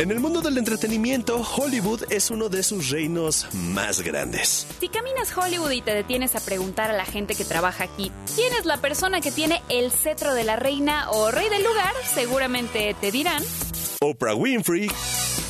En 0.00 0.10
el 0.10 0.18
mundo 0.18 0.40
del 0.40 0.56
entretenimiento, 0.56 1.42
Hollywood 1.42 2.04
es 2.08 2.30
uno 2.30 2.48
de 2.48 2.62
sus 2.62 2.88
reinos 2.88 3.46
más 3.52 4.00
grandes. 4.00 4.66
Si 4.80 4.88
caminas 4.88 5.36
Hollywood 5.36 5.72
y 5.72 5.82
te 5.82 5.92
detienes 5.92 6.34
a 6.36 6.40
preguntar 6.40 6.90
a 6.90 6.94
la 6.94 7.04
gente 7.04 7.34
que 7.34 7.44
trabaja 7.44 7.84
aquí, 7.84 8.10
¿quién 8.34 8.50
es 8.54 8.64
la 8.64 8.78
persona 8.78 9.20
que 9.20 9.30
tiene 9.30 9.60
el 9.68 9.90
cetro 9.90 10.32
de 10.32 10.44
la 10.44 10.56
reina 10.56 11.10
o 11.10 11.30
rey 11.30 11.50
del 11.50 11.62
lugar? 11.64 11.92
Seguramente 12.14 12.96
te 12.98 13.12
dirán. 13.12 13.42
Oprah 14.00 14.34
Winfrey, 14.34 14.90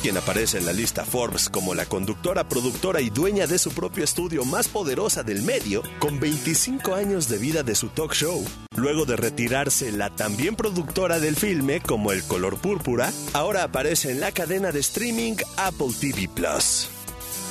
quien 0.01 0.17
aparece 0.17 0.57
en 0.57 0.65
la 0.65 0.73
lista 0.73 1.05
Forbes 1.05 1.49
como 1.49 1.73
la 1.73 1.85
conductora, 1.85 2.49
productora 2.49 2.99
y 2.99 3.09
dueña 3.09 3.47
de 3.47 3.57
su 3.57 3.71
propio 3.71 4.03
estudio 4.03 4.43
más 4.43 4.67
poderosa 4.67 5.23
del 5.23 5.43
medio, 5.43 5.81
con 5.99 6.19
25 6.19 6.93
años 6.93 7.29
de 7.29 7.37
vida 7.37 7.63
de 7.63 7.73
su 7.73 7.87
talk 7.87 8.13
show. 8.13 8.43
Luego 8.81 9.05
de 9.05 9.15
retirarse 9.15 9.91
la 9.91 10.09
también 10.09 10.55
productora 10.55 11.19
del 11.19 11.35
filme 11.35 11.81
como 11.81 12.11
El 12.11 12.23
color 12.23 12.57
púrpura, 12.57 13.11
ahora 13.33 13.61
aparece 13.61 14.09
en 14.09 14.19
la 14.19 14.31
cadena 14.31 14.71
de 14.71 14.79
streaming 14.79 15.35
Apple 15.55 15.89
TV 15.99 16.27
Plus. 16.27 16.89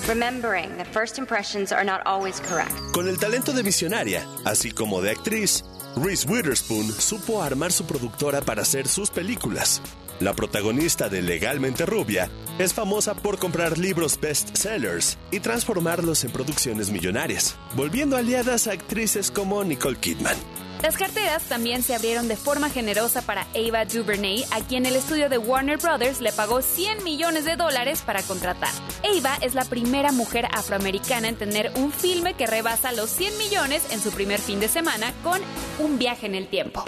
Remembering 0.08 0.76
that 0.76 0.88
first 0.88 1.18
impressions 1.18 1.70
are 1.70 1.84
not 1.84 2.00
always 2.04 2.40
correct. 2.40 2.72
Con 2.92 3.06
el 3.06 3.16
talento 3.20 3.52
de 3.52 3.62
visionaria, 3.62 4.26
así 4.44 4.72
como 4.72 5.00
de 5.02 5.12
actriz, 5.12 5.62
Reese 5.94 6.28
Witherspoon 6.28 6.90
supo 6.90 7.40
armar 7.40 7.70
su 7.70 7.84
productora 7.84 8.40
para 8.40 8.62
hacer 8.62 8.88
sus 8.88 9.08
películas. 9.08 9.80
La 10.18 10.34
protagonista 10.34 11.08
de 11.08 11.22
Legalmente 11.22 11.86
Rubia 11.86 12.28
es 12.58 12.74
famosa 12.74 13.14
por 13.14 13.38
comprar 13.38 13.78
libros 13.78 14.18
bestsellers 14.20 15.16
y 15.30 15.38
transformarlos 15.38 16.24
en 16.24 16.32
producciones 16.32 16.90
millonarias, 16.90 17.54
volviendo 17.76 18.16
aliadas 18.16 18.66
a 18.66 18.72
actrices 18.72 19.30
como 19.30 19.62
Nicole 19.62 19.96
Kidman. 19.96 20.36
Las 20.82 20.96
carteras 20.96 21.42
también 21.44 21.82
se 21.82 21.94
abrieron 21.94 22.26
de 22.26 22.36
forma 22.36 22.70
generosa 22.70 23.20
para 23.20 23.46
Ava 23.54 23.84
DuVernay, 23.84 24.44
a 24.50 24.60
quien 24.60 24.86
el 24.86 24.96
estudio 24.96 25.28
de 25.28 25.36
Warner 25.36 25.76
Brothers 25.76 26.22
le 26.22 26.32
pagó 26.32 26.62
100 26.62 27.04
millones 27.04 27.44
de 27.44 27.56
dólares 27.56 28.02
para 28.04 28.22
contratar. 28.22 28.70
Ava 29.04 29.36
es 29.42 29.54
la 29.54 29.66
primera 29.66 30.10
mujer 30.10 30.46
afroamericana 30.52 31.28
en 31.28 31.36
tener 31.36 31.70
un 31.76 31.92
filme 31.92 32.32
que 32.32 32.46
rebasa 32.46 32.92
los 32.92 33.10
100 33.10 33.36
millones 33.36 33.82
en 33.92 34.00
su 34.00 34.10
primer 34.10 34.40
fin 34.40 34.58
de 34.58 34.68
semana 34.68 35.12
con 35.22 35.40
Un 35.78 35.98
viaje 35.98 36.26
en 36.26 36.34
el 36.34 36.48
tiempo. 36.48 36.82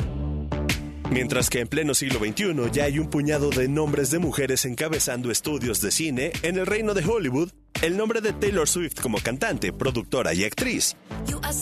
Mientras 1.11 1.51
que 1.51 1.61
en 1.61 1.69
pleno 1.69 1.93
siglo 1.93 2.19
XXI 2.21 2.71
ya 2.73 2.85
hay 2.85 2.99
un 2.99 3.11
puñado 3.11 3.51
de 3.51 3.69
nombres 3.69 4.11
de 4.11 4.19
mujeres 4.19 4.65
encabezando 4.65 5.31
estudios 5.31 5.83
de 5.83 5.91
cine, 5.91 6.33
en 6.43 6.57
el 6.57 6.65
reino 6.65 6.95
de 6.95 7.05
Hollywood, 7.05 7.51
el 7.83 7.99
nombre 7.99 8.23
de 8.23 8.33
Taylor 8.33 8.67
Swift 8.67 8.99
como 9.03 9.19
cantante, 9.19 9.71
productora 9.75 10.33
y 10.33 10.45
actriz 10.45 10.97
You 11.27 11.39
are 11.43 11.53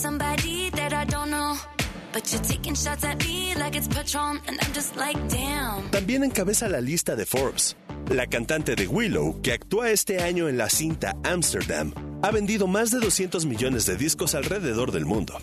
somebody 2.13 2.19
that 2.19 2.19
I 2.19 2.19
don't 2.19 2.19
know. 2.19 2.19
But 2.19 2.31
you're 2.31 2.41
taking 2.43 2.75
shots 2.75 3.03
at 3.03 3.19
me 3.25 3.55
like 3.55 3.77
it's 3.77 3.87
Patron, 3.87 4.41
and 4.47 4.59
I'm 4.61 4.73
just 4.73 4.95
like, 4.95 5.17
damn. 5.29 5.89
también 5.91 6.23
encabeza 6.23 6.67
la 6.69 6.81
lista 6.81 7.15
de 7.15 7.25
Forbes. 7.25 7.75
La 8.09 8.27
cantante 8.27 8.75
de 8.75 8.87
Willow, 8.87 9.41
que 9.41 9.53
actúa 9.53 9.89
este 9.91 10.21
año 10.21 10.49
en 10.49 10.57
la 10.57 10.69
cinta 10.69 11.15
Amsterdam, 11.23 11.93
ha 12.21 12.31
vendido 12.31 12.67
más 12.67 12.91
de 12.91 12.99
200 12.99 13.45
millones 13.45 13.85
de 13.85 13.95
discos 13.95 14.35
alrededor 14.35 14.91
del 14.91 15.05
mundo. 15.05 15.37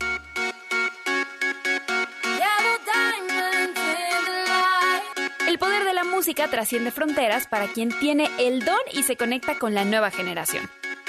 El 5.48 5.58
poder 5.58 5.84
de 5.84 5.94
la 5.94 6.04
música 6.04 6.46
trasciende 6.48 6.90
fronteras 6.90 7.46
para 7.46 7.68
quien 7.68 7.88
tiene 8.00 8.28
el 8.38 8.60
don 8.60 8.78
y 8.92 9.02
se 9.02 9.16
conecta 9.16 9.58
con 9.58 9.74
la 9.74 9.84
nueva 9.84 10.10
generación. 10.10 10.68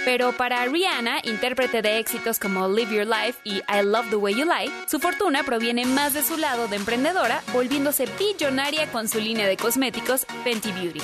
Pero 0.10 0.32
para 0.32 0.66
Rihanna, 0.66 1.20
intérprete 1.24 1.84
de 1.84 1.99
éxitos 1.99 2.39
como 2.39 2.68
Live 2.68 2.95
Your 2.95 3.05
Life 3.05 3.41
y 3.43 3.57
I 3.57 3.84
Love 3.84 4.10
the 4.10 4.16
Way 4.16 4.39
You 4.39 4.45
Lie, 4.45 4.72
su 4.88 4.99
fortuna 4.99 5.43
proviene 5.43 5.86
más 5.86 6.16
de 6.16 6.24
su 6.24 6.36
lado 6.36 6.68
de 6.68 6.78
emprendedora, 6.78 7.43
volviéndose 7.53 8.07
billonaria 8.18 8.91
con 8.91 9.07
su 9.07 9.20
línea 9.20 9.47
de 9.47 9.55
cosméticos 9.55 10.26
Fenty 10.43 10.72
Beauty. 10.72 11.01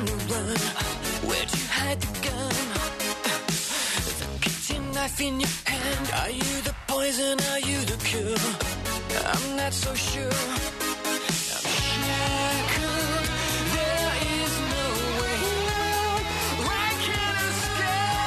On 0.00 0.06
the 0.06 0.16
run. 0.32 0.56
Where'd 1.28 1.50
you 1.52 1.66
hide 1.68 2.00
the 2.00 2.12
gun? 2.26 2.54
The 4.20 4.26
kitchen 4.40 4.82
knife 4.92 5.20
in 5.20 5.40
your 5.40 5.54
hand. 5.66 6.10
Are 6.22 6.30
you 6.30 6.62
the 6.68 6.74
poison? 6.86 7.38
Are 7.52 7.60
you 7.60 7.78
the 7.90 7.96
cure? 8.08 8.36
I'm 9.34 9.56
not 9.56 9.72
so 9.72 9.94
sure. 9.94 10.22
I'm 10.24 11.24
shackled. 11.84 13.26
There 13.76 14.12
is 14.40 14.54
no 14.74 14.84
way 15.20 15.40
out. 15.84 16.24
I 16.64 16.88
can't 17.06 17.38
escape. 17.50 18.20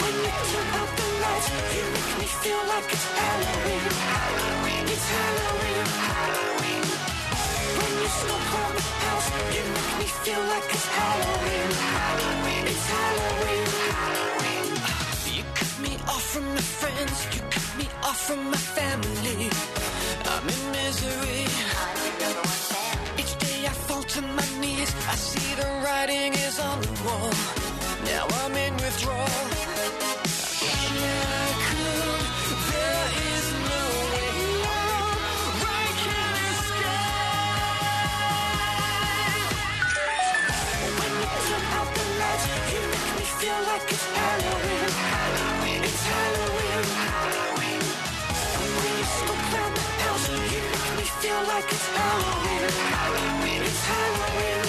When 0.00 0.14
you 0.22 0.32
turn 0.50 0.68
out 0.80 0.90
the 1.00 1.06
lights, 1.22 1.48
you 1.76 1.84
make 1.94 2.12
me 2.20 2.26
feel 2.42 2.62
like 2.72 2.88
it's 2.94 3.06
Halloween. 3.18 3.84
Halloween. 4.12 4.84
It's 4.94 5.06
Halloween. 5.16 5.86
Halloween. 6.06 6.57
House, 8.08 9.28
you 9.54 9.62
make 9.76 9.92
me 10.00 10.06
feel 10.24 10.42
like 10.52 10.64
it's 10.76 10.86
Halloween. 10.98 11.70
Halloween. 11.96 12.64
It's 12.72 12.86
Halloween. 12.96 13.66
Halloween. 14.00 14.68
You 15.36 15.44
cut 15.54 15.72
me 15.84 15.92
off 16.08 16.24
from 16.32 16.46
my 16.54 16.64
friends. 16.80 17.16
You 17.34 17.42
cut 17.50 17.68
me 17.78 17.86
off 18.02 18.20
from 18.26 18.50
my 18.50 18.62
family. 18.78 19.50
I'm 20.32 20.44
in 20.54 20.62
misery. 20.72 21.44
Each 23.20 23.34
day 23.44 23.66
I 23.66 23.74
fall 23.86 24.02
to 24.02 24.22
my 24.22 24.48
knees. 24.60 24.90
I 25.08 25.14
see 25.14 25.54
the 25.60 25.68
writing 25.84 26.32
is 26.32 26.58
on 26.58 26.80
the 26.80 26.92
wall. 27.04 27.30
Now 28.04 28.24
I'm 28.40 28.54
in 28.56 28.74
withdrawal. 28.76 29.46
Shackled, 30.58 31.47
feel 43.48 43.64
like 43.64 43.92
it's 43.92 44.06
Halloween. 44.12 44.90
Halloween. 45.14 45.82
It's 45.88 46.02
Halloween. 46.12 46.84
And 48.60 48.72
when 48.76 48.92
you 48.98 49.06
smoke 49.18 49.44
around 49.48 49.74
the 49.74 49.84
house, 50.04 50.28
you 50.28 50.60
make 50.72 50.88
me 50.98 51.04
feel 51.22 51.42
like 51.52 51.64
it's 51.64 51.88
Halloween. 51.96 52.60
Halloween. 52.92 53.62
It's. 53.62 53.84
Halloween. 53.86 54.67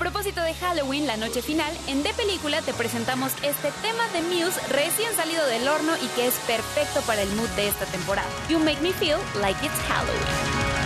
Propósito 0.00 0.40
de 0.42 0.54
Halloween, 0.54 1.06
la 1.06 1.18
noche 1.18 1.42
final, 1.42 1.70
en 1.86 2.02
De 2.02 2.14
Película 2.14 2.62
te 2.62 2.72
presentamos 2.72 3.32
este 3.42 3.70
tema 3.82 4.08
de 4.14 4.22
Muse 4.22 4.58
recién 4.70 5.14
salido 5.14 5.46
del 5.46 5.68
horno 5.68 5.92
y 6.02 6.06
que 6.16 6.26
es 6.26 6.34
perfecto 6.46 7.02
para 7.02 7.20
el 7.20 7.28
mood 7.36 7.50
de 7.50 7.68
esta 7.68 7.84
temporada. 7.84 8.26
You 8.48 8.58
Make 8.58 8.80
Me 8.80 8.92
Feel 8.92 9.18
Like 9.42 9.62
It's 9.62 9.78
Halloween. 9.88 10.80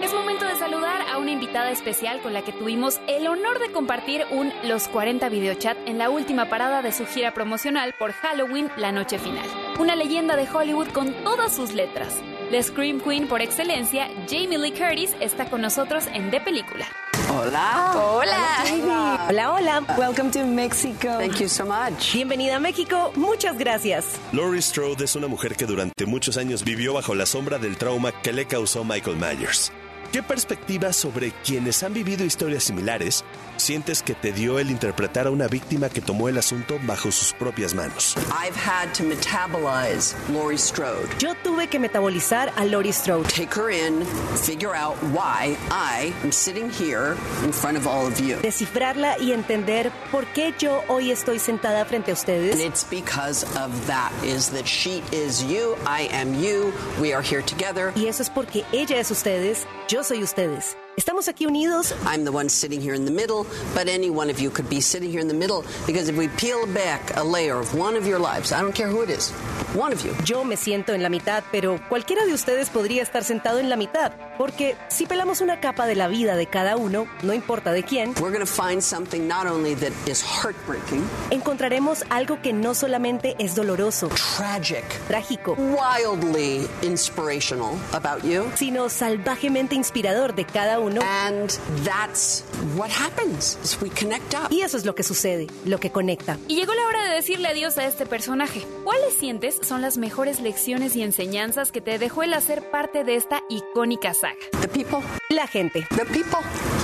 Es 0.00 0.12
momento 0.12 0.44
de 0.44 0.56
saludar 0.56 1.02
a 1.10 1.18
una 1.18 1.32
invitada 1.32 1.72
especial 1.72 2.20
con 2.22 2.32
la 2.32 2.42
que 2.42 2.52
tuvimos 2.52 3.00
el 3.08 3.26
honor 3.26 3.58
de 3.58 3.72
compartir 3.72 4.24
un 4.30 4.52
Los 4.62 4.86
40 4.86 5.28
videochat 5.30 5.76
en 5.86 5.98
la 5.98 6.10
última 6.10 6.48
parada 6.48 6.80
de 6.80 6.92
su 6.92 7.06
gira 7.06 7.34
promocional 7.34 7.92
por 7.98 8.12
Halloween 8.12 8.70
La 8.76 8.92
Noche 8.92 9.18
Final. 9.18 9.46
Una 9.80 9.96
leyenda 9.96 10.36
de 10.36 10.48
Hollywood 10.48 10.88
con 10.92 11.12
todas 11.24 11.52
sus 11.56 11.72
letras. 11.72 12.22
La 12.52 12.62
Scream 12.62 13.00
Queen 13.00 13.28
por 13.28 13.40
excelencia, 13.40 14.08
Jamie 14.28 14.58
Lee 14.58 14.72
Curtis, 14.72 15.16
está 15.20 15.48
con 15.48 15.62
nosotros 15.62 16.04
en 16.12 16.30
De 16.30 16.38
Película. 16.38 16.84
Hola. 17.30 17.92
Hola. 17.94 19.26
Hola, 19.26 19.52
hola. 19.54 19.96
Welcome 19.96 20.30
to 20.32 20.44
Mexico. 20.44 21.16
Thank 21.18 21.40
you 21.40 21.48
so 21.48 21.64
much. 21.64 22.12
Bienvenida 22.12 22.56
a 22.56 22.60
México. 22.60 23.10
Muchas 23.16 23.56
gracias. 23.56 24.20
Laurie 24.32 24.60
Strode 24.60 25.02
es 25.02 25.16
una 25.16 25.28
mujer 25.28 25.56
que 25.56 25.64
durante 25.64 26.04
muchos 26.04 26.36
años 26.36 26.62
vivió 26.62 26.92
bajo 26.92 27.14
la 27.14 27.24
sombra 27.24 27.58
del 27.58 27.78
trauma 27.78 28.12
que 28.12 28.34
le 28.34 28.44
causó 28.44 28.84
Michael 28.84 29.16
Myers. 29.16 29.72
¿Qué 30.12 30.22
perspectiva 30.22 30.92
sobre 30.92 31.32
quienes 31.42 31.82
han 31.82 31.94
vivido 31.94 32.22
historias 32.22 32.64
similares 32.64 33.24
sientes 33.56 34.02
que 34.02 34.14
te 34.14 34.30
dio 34.30 34.58
el 34.58 34.70
interpretar 34.70 35.26
a 35.26 35.30
una 35.30 35.48
víctima 35.48 35.88
que 35.88 36.02
tomó 36.02 36.28
el 36.28 36.36
asunto 36.36 36.78
bajo 36.82 37.10
sus 37.10 37.32
propias 37.32 37.72
manos? 37.74 38.14
I've 38.28 38.54
had 38.54 38.92
to 38.92 39.04
metabolize 39.04 40.14
Laurie 40.28 40.58
Strode. 40.58 41.08
Yo 41.18 41.34
tuve 41.42 41.68
que 41.68 41.78
metabolizar 41.78 42.52
a 42.56 42.64
Laurie 42.66 42.92
Strode. 42.92 43.26
Take 43.28 43.54
her 43.58 43.70
in, 43.70 44.04
figure 44.36 44.74
out 44.74 44.96
why 45.14 45.56
I 45.70 46.12
am 46.22 46.30
sitting 46.30 46.68
here 46.68 47.16
in 47.42 47.50
front 47.50 47.78
of 47.78 47.86
all 47.86 48.06
of 48.06 48.20
you. 48.20 48.36
Descifrarla 48.42 49.16
y 49.18 49.32
entender 49.32 49.90
por 50.10 50.26
qué 50.34 50.52
yo 50.58 50.82
hoy 50.88 51.10
estoy 51.10 51.38
sentada 51.38 51.86
frente 51.86 52.10
a 52.10 52.14
ustedes. 52.14 52.52
And 52.52 52.60
it's 52.60 52.84
because 52.84 53.44
of 53.56 53.86
that 53.86 54.12
is 54.22 54.50
that 54.50 54.66
she 54.66 55.02
is 55.10 55.42
you, 55.42 55.74
I 55.86 56.10
am 56.12 56.34
you, 56.34 56.70
we 57.00 57.14
are 57.14 57.22
here 57.22 57.42
together. 57.42 57.94
Y 57.96 58.08
eso 58.08 58.22
es 58.22 58.28
porque 58.28 58.66
ella 58.72 58.98
es 58.98 59.10
ustedes, 59.10 59.66
yo 59.88 60.01
soy 60.02 60.22
ustedes. 60.22 60.76
Estamos 60.94 61.26
aquí 61.26 61.46
unidos. 61.46 61.94
I'm 62.04 62.24
the 62.24 62.30
one 62.30 62.50
sitting 62.50 62.78
here 62.78 62.94
in 62.94 63.06
the 63.06 63.10
middle, 63.10 63.46
but 63.74 63.88
any 63.88 64.10
one 64.10 64.28
of 64.30 64.38
you 64.38 64.50
could 64.50 64.68
be 64.68 64.82
sitting 64.82 65.10
here 65.10 65.22
in 65.22 65.28
the 65.28 65.34
middle 65.34 65.64
because 65.86 66.10
if 66.10 66.16
we 66.18 66.28
peel 66.28 66.66
back 66.66 67.16
a 67.16 67.24
layer 67.24 67.58
of 67.58 67.74
one 67.74 67.96
of 67.96 68.06
your 68.06 68.18
lives, 68.18 68.52
I 68.52 68.60
don't 68.60 68.74
care 68.74 68.88
who 68.88 69.00
it 69.02 69.08
is, 69.08 69.30
one 69.74 69.90
of 69.94 70.04
you. 70.04 70.14
Yo 70.26 70.44
me 70.44 70.54
siento 70.56 70.92
en 70.92 71.02
la 71.02 71.08
mitad, 71.08 71.44
pero 71.50 71.80
cualquiera 71.88 72.26
de 72.26 72.34
ustedes 72.34 72.68
podría 72.68 73.02
estar 73.02 73.24
sentado 73.24 73.58
en 73.58 73.70
la 73.70 73.76
mitad, 73.76 74.12
porque 74.36 74.76
si 74.88 75.06
pelamos 75.06 75.40
una 75.40 75.60
capa 75.60 75.86
de 75.86 75.94
la 75.94 76.08
vida 76.08 76.36
de 76.36 76.46
cada 76.46 76.76
uno, 76.76 77.06
no 77.22 77.32
importa 77.32 77.72
de 77.72 77.84
quién, 77.84 78.14
We're 78.20 78.38
to 78.38 78.44
find 78.44 78.82
something 78.82 79.26
not 79.26 79.46
only 79.46 79.74
that 79.76 79.92
is 80.06 80.22
heartbreaking, 80.22 81.02
encontraremos 81.30 82.04
algo 82.10 82.42
que 82.42 82.52
no 82.52 82.74
solamente 82.74 83.34
es 83.38 83.54
doloroso, 83.54 84.10
tragic, 84.36 84.84
trágico, 85.08 85.56
wildly 85.56 86.68
inspirational 86.82 87.78
about 87.94 88.22
you. 88.24 88.44
sino 88.56 88.90
salvajemente 88.90 89.74
inspirador 89.74 90.34
de 90.34 90.44
cada 90.44 90.80
uno. 90.80 90.81
And 90.88 91.48
that's 91.84 92.44
what 92.76 92.90
happens 92.90 93.56
is 93.62 93.78
we 93.80 93.88
connect 93.90 94.34
up. 94.34 94.50
Y 94.50 94.62
eso 94.62 94.76
es 94.76 94.84
lo 94.84 94.94
que 94.94 95.02
sucede, 95.02 95.46
lo 95.64 95.78
que 95.78 95.90
conecta. 95.90 96.38
Y 96.48 96.56
llegó 96.56 96.74
la 96.74 96.86
hora 96.86 97.04
de 97.04 97.14
decirle 97.14 97.48
adiós 97.48 97.78
a 97.78 97.86
este 97.86 98.06
personaje. 98.06 98.66
¿Cuáles 98.84 99.14
sientes 99.14 99.58
son 99.62 99.80
las 99.82 99.96
mejores 99.96 100.40
lecciones 100.40 100.96
y 100.96 101.02
enseñanzas 101.02 101.70
que 101.72 101.80
te 101.80 101.98
dejó 101.98 102.22
el 102.22 102.34
hacer 102.34 102.70
parte 102.70 103.04
de 103.04 103.16
esta 103.16 103.42
icónica 103.48 104.14
saga? 104.14 104.34
The 104.60 104.68
people, 104.68 104.98
La 105.30 105.46
gente. 105.46 105.86
the 105.90 106.04
people. 106.06 106.38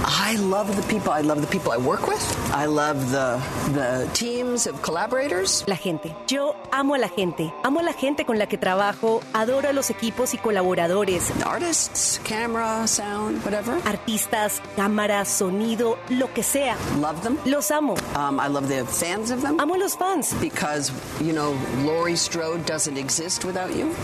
I 0.07 0.37
love 0.39 0.75
the 0.75 0.83
people. 0.83 1.13
I 1.13 1.23
love 1.23 1.41
the 1.41 1.47
people 1.49 1.73
I 1.73 1.77
work 1.79 2.07
with. 2.07 2.19
I 2.55 2.67
love 2.67 2.97
the 3.11 3.37
the 3.75 4.07
teams 4.15 4.67
of 4.67 4.81
collaborators. 4.81 5.65
La 5.67 5.77
gente. 5.77 6.15
Yo 6.27 6.55
amo 6.73 6.95
a 6.95 6.99
la 6.99 7.09
gente. 7.09 7.53
Amo 7.63 7.81
a 7.81 7.83
la 7.83 7.93
gente 7.93 8.25
con 8.25 8.39
la 8.39 8.47
que 8.47 8.57
trabajo. 8.59 9.21
Adoro 9.35 9.69
a 9.69 9.73
los 9.73 9.91
equipos 9.91 10.33
y 10.35 10.39
colaboradores. 10.39 11.25
Artists, 11.45 12.21
camera, 12.27 12.87
sound, 12.87 13.45
whatever. 13.45 13.77
Artistas, 13.93 14.61
cámara, 14.77 15.25
sonido, 15.25 15.97
lo 16.11 16.31
que 16.35 16.43
sea. 16.43 16.77
Love 17.01 17.23
them. 17.23 17.39
Los 17.47 17.71
amo. 17.71 17.95
Um, 18.15 18.39
I 18.39 18.47
love 18.49 18.69
the 18.69 18.85
fans 18.85 19.31
of 19.31 19.41
them 19.41 19.59
Amo 19.59 19.77
a 19.77 19.79
los 19.79 19.97
fans. 19.97 20.35
because 20.43 20.93
you 21.23 21.33
know 21.33 21.57
Laurie 21.87 22.15
Strode 22.17 22.67
doesn't 22.67 22.99
exist 22.99 23.47
without 23.47 23.75
you. 23.75 23.95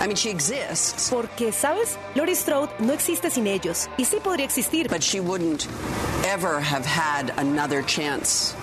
I 0.00 0.06
mean, 0.06 0.16
she 0.16 0.30
exists, 0.30 1.10
Porque, 1.10 1.52
¿sabes? 1.52 1.98
Laurie 2.14 2.34
Strode 2.34 2.70
no 2.80 2.94
existe 2.94 3.30
sin 3.30 3.46
ellos. 3.46 3.86
Y 3.98 4.04
sí 4.06 4.16
podría 4.18 4.46
existir. 4.46 4.88
but 4.88 5.02
she 5.02 5.20
wouldn't 5.20 5.68
ever 6.24 6.58
have 6.60 6.86
had 6.86 7.32
another 7.36 7.82
chance 7.82 8.54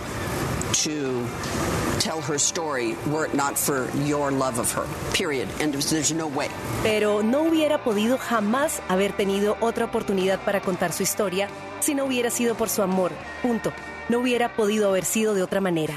to 0.83 1.25
tell 1.99 2.21
her 2.21 2.39
story 2.39 2.95
were 3.11 3.25
it 3.25 3.33
not 3.33 3.57
for 3.57 3.89
your 4.05 4.31
love 4.31 4.59
of 4.59 4.71
her. 4.71 4.85
Period. 5.13 5.47
And 5.59 5.73
there's, 5.73 6.13
no 6.13 6.27
way. 6.27 6.49
Pero 6.83 7.21
no 7.23 7.43
hubiera 7.43 7.83
podido 7.83 8.17
jamás 8.17 8.81
haber 8.87 9.11
tenido 9.13 9.57
otra 9.59 9.85
oportunidad 9.85 10.39
para 10.45 10.61
contar 10.61 10.93
su 10.93 11.03
historia 11.03 11.49
si 11.81 11.93
no 11.95 12.05
hubiera 12.05 12.29
sido 12.29 12.55
por 12.55 12.69
su 12.69 12.81
amor. 12.81 13.11
Punto. 13.41 13.73
No 14.09 14.19
hubiera 14.19 14.55
podido 14.55 14.89
haber 14.89 15.05
sido 15.05 15.33
de 15.33 15.43
otra 15.43 15.61
manera. 15.61 15.93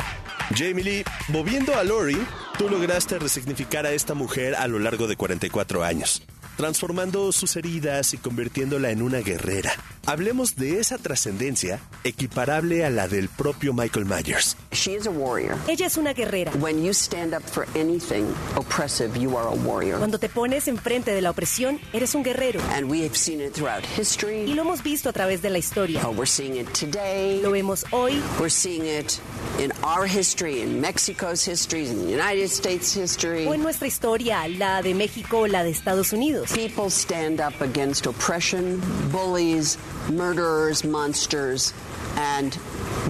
Jamie 0.54 0.84
Lee, 0.84 1.04
moviendo 1.28 1.74
a 1.74 1.84
Lori, 1.84 2.18
tú 2.58 2.68
lograste 2.68 3.18
resignificar 3.18 3.86
a 3.86 3.92
esta 3.92 4.14
mujer 4.14 4.54
a 4.54 4.66
lo 4.68 4.78
largo 4.78 5.06
de 5.06 5.16
44 5.16 5.82
años, 5.82 6.22
transformando 6.56 7.32
sus 7.32 7.56
heridas 7.56 8.12
y 8.12 8.18
convirtiéndola 8.18 8.90
en 8.90 9.00
una 9.00 9.20
guerrera. 9.20 9.72
Hablemos 10.04 10.56
de 10.56 10.80
esa 10.80 10.98
trascendencia 10.98 11.78
equiparable 12.02 12.84
a 12.84 12.90
la 12.90 13.06
del 13.06 13.28
propio 13.28 13.72
Michael 13.72 14.04
Myers. 14.04 14.56
She 14.72 14.94
is 14.96 15.06
a 15.06 15.10
warrior. 15.10 15.56
Ella 15.68 15.86
es 15.86 15.96
una 15.96 16.12
guerrera. 16.12 16.50
When 16.60 16.82
you 16.82 16.92
stand 16.92 17.32
up 17.34 17.42
for 17.44 17.68
anything 17.76 18.26
oppressive, 18.56 19.16
you 19.16 19.36
are 19.36 19.46
a 19.46 19.52
warrior. 19.54 19.98
Cuando 19.98 20.18
te 20.18 20.28
pones 20.28 20.66
enfrente 20.66 21.12
de 21.12 21.20
la 21.22 21.30
opresión, 21.30 21.78
eres 21.92 22.16
un 22.16 22.24
guerrero. 22.24 22.60
And 22.72 22.90
we 22.90 23.04
have 23.04 23.16
seen 23.16 23.40
it 23.40 23.52
throughout 23.52 23.84
Y 23.96 24.00
history. 24.00 24.46
lo 24.52 24.62
hemos 24.62 24.82
visto 24.82 25.08
a 25.08 25.12
través 25.12 25.40
de 25.40 25.50
la 25.50 25.58
historia. 25.58 26.00
Oh, 26.04 26.10
we're 26.10 26.26
seeing 26.26 26.56
it 26.56 26.66
today. 26.72 27.40
Lo 27.40 27.52
vemos 27.52 27.84
hoy, 27.92 28.20
We're 28.40 28.50
seeing 28.50 28.84
it 28.86 29.20
in 29.60 29.70
our 29.84 30.06
history, 30.08 30.62
in 30.62 30.80
Mexico's 30.80 31.44
history, 31.46 31.86
in 31.88 32.04
the 32.06 32.10
United 32.10 32.48
States 32.50 32.92
history. 32.92 33.46
o 33.46 33.54
en 33.54 33.62
nuestra 33.62 33.86
historia, 33.86 34.48
la 34.48 34.82
de 34.82 34.94
México 34.94 35.42
o 35.42 35.46
la 35.46 35.62
de 35.62 35.70
Estados 35.70 36.12
Unidos. 36.12 36.50
People 36.52 36.90
stand 36.90 37.40
up 37.40 37.54
against 37.62 38.06
oppression, 38.06 38.80
bullies, 39.12 39.78
murderers, 40.10 40.84
monsters, 40.84 41.72
and 42.16 42.56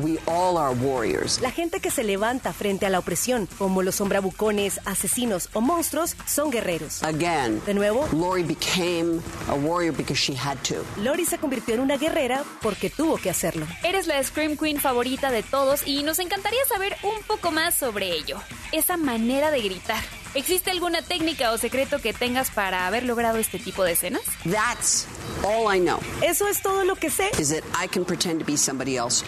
we 0.03 0.19
all 0.27 0.57
are 0.57 0.75
warriors. 0.75 1.41
La 1.41 1.51
gente 1.51 1.81
que 1.81 1.91
se 1.91 2.05
levanta 2.05 2.53
frente 2.53 2.87
a 2.87 2.91
la 2.91 2.99
opresión, 2.99 3.49
como 3.59 3.83
los 3.83 3.97
sombrabucones, 3.97 4.81
asesinos 4.85 5.49
o 5.53 5.61
monstruos, 5.61 6.17
son 6.27 6.51
guerreros. 6.51 7.03
Again, 7.03 7.61
De 7.67 7.75
nuevo, 7.75 8.09
Lori 8.13 8.43
became 8.43 9.21
a 9.49 9.55
warrior 9.55 9.93
because 9.95 10.19
she 10.19 10.35
had 10.35 10.57
to. 10.63 10.85
Lori 11.01 11.25
se 11.25 11.39
convirtió 11.39 11.75
en 11.75 11.81
una 11.81 11.97
guerrera 11.97 12.45
porque 12.61 12.91
tuvo 12.91 13.17
que 13.17 13.31
hacerlo. 13.31 13.67
Eres 13.83 14.07
la 14.07 14.23
Scream 14.23 14.57
Queen 14.57 14.79
favorita 14.81 15.31
de 15.31 15.43
todos 15.43 15.87
y 15.87 16.03
nos 16.03 16.19
encantaría 16.19 16.65
saber 16.67 16.97
un 17.03 17.23
poco 17.27 17.51
más 17.51 17.75
sobre 17.75 18.13
ello. 18.13 18.39
Esa 18.73 18.97
manera 18.97 19.51
de 19.51 19.63
gritar. 19.63 20.03
¿Existe 20.35 20.71
alguna 20.71 21.03
técnica 21.03 21.53
o 21.53 21.59
secreto 21.59 21.99
que 21.99 22.15
tengas 22.15 22.51
para 22.51 22.87
haber 22.87 23.05
logrado 23.05 23.37
este 23.37 23.59
tipo 23.59 23.85
de 23.85 23.93
escenas? 23.93 24.23
That's 24.51 25.07
all 25.45 25.75
I 25.75 25.79
know. 25.79 25.99
Eso 26.23 26.49
es 26.49 26.63
todo 26.63 26.85
lo 26.85 26.97
que 26.97 27.11
sé, 27.11 27.31
is 27.39 27.51
that 27.51 27.63
I 27.79 27.87
can 27.87 28.05
pretend 28.05 28.41
to 28.41 28.47
be 28.47 28.57
somebody 28.57 28.97
else 28.97 29.23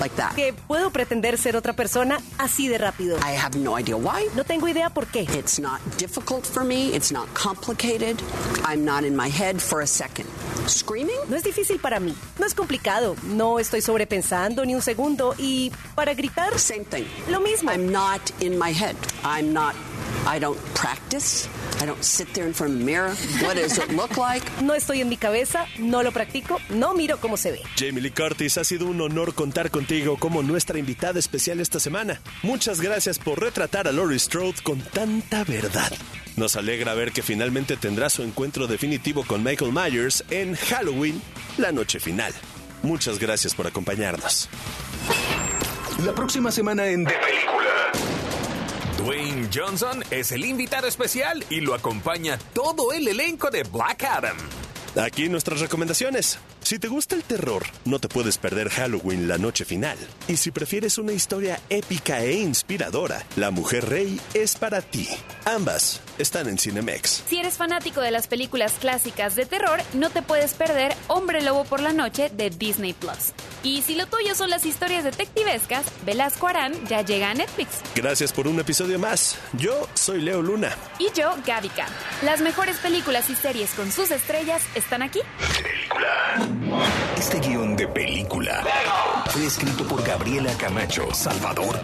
like 0.00 0.14
that. 0.16 0.34
que 0.34 0.52
puedo 0.52 0.90
pretender 0.90 1.38
ser 1.38 1.56
otra 1.56 1.72
persona 1.74 2.18
así 2.38 2.68
de 2.68 2.78
rápido. 2.78 3.16
I 3.18 3.36
have 3.36 3.56
no 3.58 3.78
idea 3.78 3.96
why. 3.96 4.26
No 4.34 4.44
tengo 4.44 4.68
idea 4.68 4.90
por 4.90 5.06
qué. 5.06 5.22
It's 5.38 5.58
not 5.58 5.80
difficult 5.98 6.44
for 6.46 6.64
me. 6.64 6.94
It's 6.94 7.10
not 7.12 7.28
complicated. 7.34 8.20
I'm 8.64 8.84
not 8.84 9.04
in 9.04 9.14
my 9.16 9.28
head 9.28 9.60
for 9.60 9.82
a 9.82 9.86
second. 9.86 10.26
Screaming? 10.66 11.16
No 11.28 11.36
es 11.36 11.42
difícil 11.44 11.78
para 11.78 12.00
mí, 12.00 12.14
no 12.38 12.46
es 12.46 12.54
complicado, 12.54 13.16
no 13.24 13.58
estoy 13.58 13.82
sobrepensando 13.82 14.64
ni 14.64 14.74
un 14.74 14.80
segundo 14.80 15.34
y 15.36 15.70
para 15.94 16.14
gritar, 16.14 16.58
Same 16.58 16.84
thing. 16.84 17.04
lo 17.28 17.40
mismo. 17.40 17.70
I'm 17.70 17.92
not 17.92 18.20
in 18.40 18.58
my 18.58 18.72
head. 18.72 18.96
I'm 19.24 19.52
not, 19.52 19.74
I 20.26 20.38
don't 20.38 20.58
practice. 20.74 21.48
I 21.82 21.86
don't 21.86 22.02
sit 22.02 22.32
there 22.32 22.46
in 22.46 22.54
front 22.54 22.72
of 22.74 22.78
the 22.78 22.84
mirror. 22.84 23.10
What 23.42 23.56
does 23.56 23.76
it 23.76 23.90
look 23.92 24.16
like? 24.16 24.42
No 24.62 24.72
estoy 24.74 25.02
en 25.02 25.08
mi 25.10 25.18
cabeza, 25.18 25.66
no 25.78 26.02
lo 26.02 26.12
practico, 26.12 26.58
no 26.70 26.94
miro 26.94 27.18
cómo 27.18 27.36
se 27.36 27.50
ve. 27.52 27.60
Jamie 27.76 28.00
Lee 28.00 28.10
Curtis, 28.12 28.56
ha 28.56 28.64
sido 28.64 28.86
un 28.86 29.00
honor 29.02 29.34
contar 29.34 29.70
contigo 29.84 30.16
como 30.16 30.42
nuestra 30.42 30.78
invitada 30.78 31.18
especial 31.18 31.60
esta 31.60 31.78
semana. 31.78 32.18
Muchas 32.42 32.80
gracias 32.80 33.18
por 33.18 33.38
retratar 33.38 33.86
a 33.86 33.92
Laurie 33.92 34.18
Strode 34.18 34.62
con 34.62 34.80
tanta 34.80 35.44
verdad. 35.44 35.92
Nos 36.36 36.56
alegra 36.56 36.94
ver 36.94 37.12
que 37.12 37.22
finalmente 37.22 37.76
tendrá 37.76 38.08
su 38.08 38.22
encuentro 38.22 38.66
definitivo 38.66 39.24
con 39.24 39.44
Michael 39.44 39.72
Myers 39.74 40.24
en 40.30 40.54
Halloween, 40.54 41.20
la 41.58 41.70
noche 41.70 42.00
final. 42.00 42.32
Muchas 42.82 43.18
gracias 43.18 43.54
por 43.54 43.66
acompañarnos. 43.66 44.48
La 46.02 46.14
próxima 46.14 46.50
semana 46.50 46.86
en 46.86 47.04
De 47.04 47.12
Película. 47.12 47.92
Dwayne 48.96 49.50
Johnson 49.54 50.02
es 50.10 50.32
el 50.32 50.46
invitado 50.46 50.86
especial 50.86 51.44
y 51.50 51.60
lo 51.60 51.74
acompaña 51.74 52.38
todo 52.54 52.94
el 52.94 53.06
elenco 53.06 53.50
de 53.50 53.64
Black 53.64 54.02
Adam. 54.04 54.38
Aquí 54.96 55.28
nuestras 55.28 55.60
recomendaciones. 55.60 56.38
Si 56.64 56.78
te 56.78 56.88
gusta 56.88 57.14
el 57.14 57.24
terror, 57.24 57.62
no 57.84 57.98
te 57.98 58.08
puedes 58.08 58.38
perder 58.38 58.70
Halloween 58.70 59.28
la 59.28 59.36
noche 59.36 59.66
final. 59.66 59.98
Y 60.28 60.38
si 60.38 60.50
prefieres 60.50 60.96
una 60.96 61.12
historia 61.12 61.60
épica 61.68 62.24
e 62.24 62.40
inspiradora, 62.40 63.22
La 63.36 63.50
Mujer 63.50 63.86
Rey 63.86 64.18
es 64.32 64.56
para 64.56 64.80
ti. 64.80 65.06
Ambas 65.44 66.00
están 66.18 66.48
en 66.48 66.58
Cinemex. 66.58 67.24
Si 67.28 67.38
eres 67.38 67.54
fanático 67.54 68.00
de 68.00 68.10
las 68.10 68.26
películas 68.26 68.74
clásicas 68.80 69.36
de 69.36 69.46
terror, 69.46 69.80
no 69.94 70.10
te 70.10 70.22
puedes 70.22 70.54
perder 70.54 70.94
Hombre 71.08 71.42
Lobo 71.42 71.64
por 71.64 71.80
la 71.80 71.92
Noche 71.92 72.30
de 72.30 72.50
Disney 72.50 72.92
Plus. 72.92 73.32
Y 73.62 73.82
si 73.82 73.94
lo 73.94 74.06
tuyo 74.06 74.34
son 74.34 74.50
las 74.50 74.66
historias 74.66 75.04
detectivescas, 75.04 75.86
Velasco 76.04 76.48
Arán 76.48 76.74
ya 76.86 77.02
llega 77.02 77.30
a 77.30 77.34
Netflix. 77.34 77.80
Gracias 77.94 78.32
por 78.32 78.46
un 78.46 78.60
episodio 78.60 78.98
más. 78.98 79.38
Yo 79.54 79.88
soy 79.94 80.20
Leo 80.20 80.42
Luna. 80.42 80.76
Y 80.98 81.08
yo, 81.18 81.34
Gavica. 81.46 81.86
Las 82.22 82.40
mejores 82.40 82.76
películas 82.78 83.30
y 83.30 83.34
series 83.34 83.70
con 83.70 83.90
sus 83.90 84.10
estrellas 84.10 84.62
están 84.74 85.02
aquí. 85.02 85.20
Este 87.18 87.38
guion 87.40 87.76
de 87.76 87.86
película 87.88 88.62
fue 89.30 89.46
escrito 89.46 89.86
por 89.86 90.04
Gabriela 90.04 90.52
Camacho, 90.58 91.12
Salvador 91.14 91.80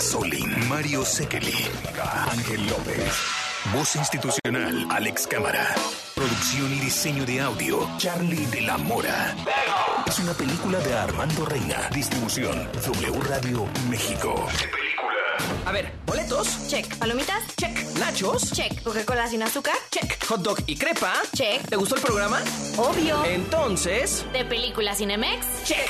Solín, 0.00 0.68
Mario 0.68 1.04
Sekeli, 1.04 1.66
Ángel 2.30 2.66
López. 2.66 3.41
Voz 3.70 3.94
institucional, 3.96 4.86
Alex 4.90 5.26
Cámara. 5.28 5.74
Producción 6.14 6.72
y 6.72 6.80
diseño 6.80 7.24
de 7.24 7.40
audio, 7.40 7.88
Charlie 7.96 8.44
de 8.46 8.62
la 8.62 8.76
Mora. 8.76 9.34
Es 10.06 10.18
una 10.18 10.32
película 10.34 10.78
de 10.80 10.92
Armando 10.92 11.44
Reina. 11.46 11.88
Distribución, 11.94 12.68
W 12.72 13.20
Radio 13.28 13.66
México. 13.88 14.46
A 15.64 15.72
ver, 15.72 15.92
boletos. 16.06 16.68
Check. 16.68 16.96
¿Palomitas? 16.96 17.54
Check. 17.56 17.78
Nachos. 17.98 18.52
Check. 18.52 18.82
¿Coca-Cola 18.82 19.28
sin 19.28 19.42
azúcar? 19.42 19.74
Check. 19.90 20.22
Hot 20.26 20.42
dog 20.42 20.58
y 20.66 20.76
crepa. 20.76 21.14
Check. 21.34 21.66
¿Te 21.68 21.76
gustó 21.76 21.94
el 21.94 22.02
programa? 22.02 22.40
Obvio. 22.76 23.24
Entonces. 23.24 24.24
¿De 24.32 24.44
película 24.44 24.94
Cinemex? 24.94 25.64
Check. 25.64 25.88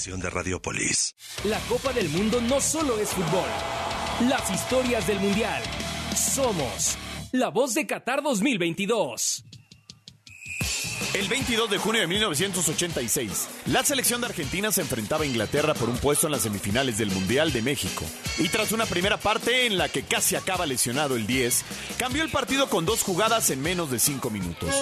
Estación 0.00 0.20
de 0.20 0.30
Radiopolis. 0.30 1.14
La 1.44 1.58
Copa 1.68 1.92
del 1.92 2.08
Mundo 2.08 2.40
no 2.40 2.58
solo 2.58 2.98
es 2.98 3.10
fútbol. 3.10 3.48
Las 4.30 4.50
historias 4.50 5.06
del 5.06 5.20
Mundial. 5.20 5.62
Somos 6.16 6.96
la 7.32 7.48
voz 7.48 7.74
de 7.74 7.86
Qatar 7.86 8.22
2022. 8.22 9.44
El 11.12 11.28
22 11.28 11.70
de 11.70 11.78
junio 11.78 12.00
de 12.00 12.06
1986, 12.06 13.48
la 13.66 13.84
selección 13.84 14.22
de 14.22 14.28
Argentina 14.28 14.72
se 14.72 14.80
enfrentaba 14.80 15.24
a 15.24 15.26
Inglaterra 15.26 15.74
por 15.74 15.90
un 15.90 15.98
puesto 15.98 16.28
en 16.28 16.32
las 16.32 16.42
semifinales 16.42 16.96
del 16.96 17.10
Mundial 17.10 17.52
de 17.52 17.60
México. 17.60 18.06
Y 18.38 18.48
tras 18.48 18.72
una 18.72 18.86
primera 18.86 19.18
parte 19.18 19.66
en 19.66 19.76
la 19.76 19.90
que 19.90 20.02
casi 20.02 20.34
acaba 20.34 20.64
lesionado 20.64 21.16
el 21.16 21.26
10, 21.26 21.64
cambió 21.98 22.22
el 22.22 22.30
partido 22.30 22.70
con 22.70 22.86
dos 22.86 23.02
jugadas 23.02 23.50
en 23.50 23.60
menos 23.60 23.90
de 23.90 23.98
cinco 23.98 24.30
minutos. 24.30 24.74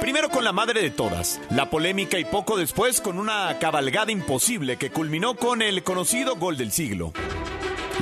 Primero 0.00 0.28
con 0.28 0.44
la 0.44 0.52
madre 0.52 0.82
de 0.82 0.90
todas, 0.90 1.40
la 1.50 1.70
polémica 1.70 2.18
y 2.18 2.24
poco 2.24 2.56
después 2.56 3.00
con 3.00 3.18
una 3.18 3.58
cabalgada 3.58 4.12
imposible 4.12 4.76
que 4.76 4.90
culminó 4.90 5.34
con 5.34 5.62
el 5.62 5.82
conocido 5.82 6.36
gol 6.36 6.56
del 6.56 6.72
siglo. 6.72 7.12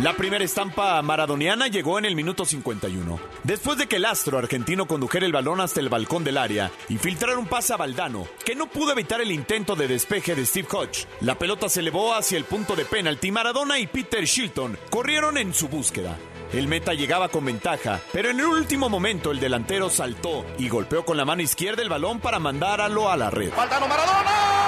La 0.03 0.13
primera 0.13 0.45
estampa 0.45 1.01
maradoniana 1.03 1.69
llegó 1.69 2.01
en 2.01 2.05
el 2.05 2.17
minuto 2.17 2.45
51. 2.45 3.21
Después 3.45 3.79
de 3.79 3.87
que 3.87 3.97
el 3.97 4.05
astro 4.05 4.39
argentino 4.39 4.87
condujera 4.87 5.25
el 5.25 5.33
balón 5.33 5.61
hasta 5.61 5.79
el 5.79 5.89
balcón 5.89 6.25
del 6.25 6.37
área 6.37 6.71
y 6.89 6.99
filtrara 6.99 7.39
un 7.39 7.47
pase 7.47 7.75
a 7.75 7.77
Valdano, 7.77 8.27
que 8.45 8.57
no 8.57 8.67
pudo 8.67 8.91
evitar 8.91 9.21
el 9.21 9.31
intento 9.31 9.77
de 9.77 9.87
despeje 9.87 10.35
de 10.35 10.47
Steve 10.47 10.69
Hodge, 10.73 11.07
la 11.21 11.39
pelota 11.39 11.69
se 11.69 11.79
elevó 11.79 12.13
hacia 12.13 12.37
el 12.37 12.45
punto 12.45 12.75
de 12.75 12.85
penalti. 12.85 13.31
Maradona 13.31 13.79
y 13.79 13.87
Peter 13.87 14.25
Shilton 14.25 14.77
corrieron 14.91 15.39
en 15.39 15.55
su 15.55 15.69
búsqueda. 15.69 16.19
El 16.55 16.69
meta 16.69 16.95
llegaba 16.95 17.29
con 17.31 17.45
ventaja, 17.45 18.01
pero 18.13 18.31
en 18.31 18.39
el 18.39 18.47
último 18.47 18.89
momento 18.89 19.33
el 19.33 19.41
delantero 19.41 19.91
saltó 19.91 20.47
y 20.57 20.69
golpeó 20.69 21.05
con 21.05 21.17
la 21.17 21.25
mano 21.25 21.43
izquierda 21.43 21.83
el 21.83 21.89
balón 21.89 22.21
para 22.21 22.39
mandáralo 22.39 23.11
a 23.11 23.17
la 23.17 23.29
red. 23.29 23.53
Valdano 23.57 23.89
Maradona. 23.89 24.65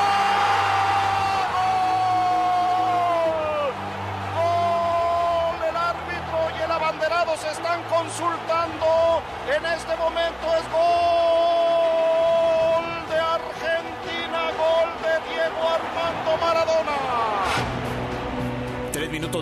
se 7.36 7.50
están 7.50 7.82
consultando. 7.84 9.22
En 9.54 9.66
este 9.66 9.94
momento 9.96 10.46
es 10.58 10.72
gol 10.72 11.05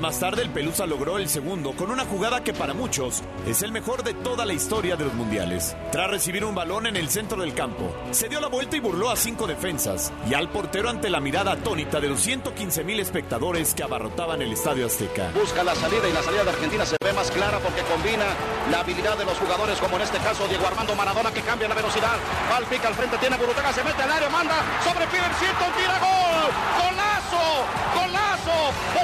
más 0.04 0.20
tarde, 0.20 0.42
el 0.42 0.50
Pelusa 0.50 0.84
logró 0.84 1.16
el 1.16 1.30
segundo 1.30 1.72
con 1.72 1.90
una 1.90 2.04
jugada 2.04 2.44
que 2.44 2.52
para 2.52 2.74
muchos 2.74 3.22
es 3.46 3.62
el 3.62 3.72
mejor 3.72 4.02
de 4.02 4.12
toda 4.12 4.44
la 4.44 4.52
historia 4.52 4.96
de 4.96 5.06
los 5.06 5.14
mundiales. 5.14 5.74
Tras 5.92 6.10
recibir 6.10 6.44
un 6.44 6.54
balón 6.54 6.86
en 6.86 6.96
el 6.96 7.08
centro 7.08 7.40
del 7.40 7.54
campo, 7.54 7.90
se 8.10 8.28
dio 8.28 8.38
la 8.38 8.48
vuelta 8.48 8.76
y 8.76 8.80
burló 8.80 9.08
a 9.08 9.16
cinco 9.16 9.46
defensas 9.46 10.12
y 10.28 10.34
al 10.34 10.50
portero 10.50 10.90
ante 10.90 11.08
la 11.08 11.20
mirada 11.20 11.52
atónita 11.52 12.00
de 12.00 12.08
los 12.08 12.20
115 12.20 12.84
mil 12.84 13.00
espectadores 13.00 13.72
que 13.72 13.82
abarrotaban 13.82 14.42
el 14.42 14.52
Estadio 14.52 14.84
Azteca. 14.84 15.30
Busca 15.32 15.64
la 15.64 15.74
salida 15.74 16.06
y 16.06 16.12
la 16.12 16.22
salida 16.22 16.44
de 16.44 16.50
Argentina 16.50 16.84
se 16.84 16.96
ve 17.02 17.12
más 17.14 17.30
clara 17.30 17.58
porque 17.60 17.80
combina 17.80 18.26
la 18.70 18.80
habilidad 18.80 19.16
de 19.16 19.24
los 19.24 19.38
jugadores, 19.38 19.78
como 19.78 19.96
en 19.96 20.02
este 20.02 20.18
caso 20.18 20.46
Diego 20.48 20.66
Armando 20.66 20.94
Maradona, 20.94 21.32
que 21.32 21.40
cambia 21.40 21.66
la 21.66 21.76
velocidad. 21.76 22.18
Va 22.52 22.58
al 22.58 22.66
frente, 22.66 23.16
tiene 23.16 23.38
Burutaga, 23.38 23.72
se 23.72 23.82
mete 23.82 24.02
al 24.02 24.12
área, 24.12 24.28
manda 24.28 24.56
sobre 24.84 25.06
Pibercito, 25.06 25.64
tira 25.78 25.98
gol. 25.98 26.52
¡Golazo! 26.76 27.64
¡Golazo! 27.96 29.03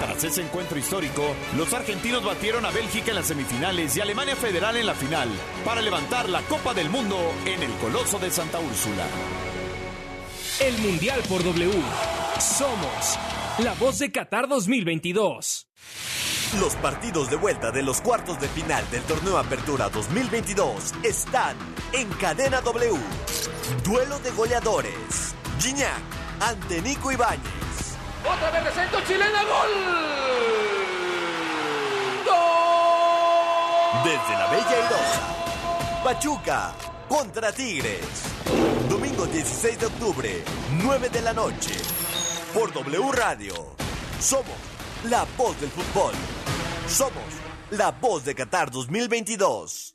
Tras 0.00 0.24
ese 0.24 0.42
encuentro 0.42 0.78
histórico, 0.78 1.34
los 1.56 1.72
argentinos 1.72 2.24
batieron 2.24 2.64
a 2.66 2.70
Bélgica 2.70 3.10
en 3.10 3.16
las 3.16 3.26
semifinales 3.26 3.96
y 3.96 4.00
Alemania 4.00 4.36
Federal 4.36 4.76
en 4.76 4.86
la 4.86 4.94
final 4.94 5.28
para 5.64 5.80
levantar 5.80 6.28
la 6.28 6.42
Copa 6.42 6.74
del 6.74 6.90
Mundo 6.90 7.16
en 7.46 7.62
el 7.62 7.72
Coloso 7.74 8.18
de 8.18 8.30
Santa 8.30 8.58
Úrsula. 8.58 9.06
El 10.60 10.76
Mundial 10.78 11.22
por 11.28 11.42
W. 11.42 11.72
Somos 12.38 13.18
la 13.58 13.74
voz 13.74 13.98
de 13.98 14.10
Qatar 14.10 14.48
2022. 14.48 15.68
Los 16.58 16.74
partidos 16.76 17.30
de 17.30 17.36
vuelta 17.36 17.70
de 17.70 17.82
los 17.82 18.00
cuartos 18.00 18.40
de 18.40 18.48
final 18.48 18.84
del 18.90 19.02
torneo 19.02 19.38
Apertura 19.38 19.88
2022 19.88 20.94
están 21.04 21.56
en 21.92 22.08
Cadena 22.14 22.60
W. 22.60 22.98
Duelo 23.84 24.18
de 24.18 24.30
goleadores. 24.32 25.34
Gignac 25.60 26.02
ante 26.40 26.82
Nico 26.82 27.12
Ibáñez. 27.12 27.69
Otra 28.24 28.50
vez 28.50 28.64
de 28.64 28.72
centro 28.72 29.00
chilena, 29.06 29.42
gol. 29.44 29.70
Desde 34.04 34.38
la 34.38 34.46
Bella 34.50 34.78
Irosa. 34.78 36.02
Pachuca 36.04 36.72
contra 37.08 37.52
Tigres. 37.52 38.00
Domingo 38.88 39.26
16 39.26 39.78
de 39.78 39.86
octubre, 39.86 40.44
9 40.82 41.08
de 41.08 41.22
la 41.22 41.32
noche. 41.32 41.74
Por 42.52 42.72
W 42.72 43.12
Radio. 43.12 43.54
Somos 44.18 44.46
la 45.04 45.26
voz 45.36 45.60
del 45.60 45.70
fútbol. 45.70 46.12
Somos 46.88 47.12
la 47.70 47.90
voz 47.92 48.24
de 48.24 48.34
Qatar 48.34 48.70
2022. 48.70 49.94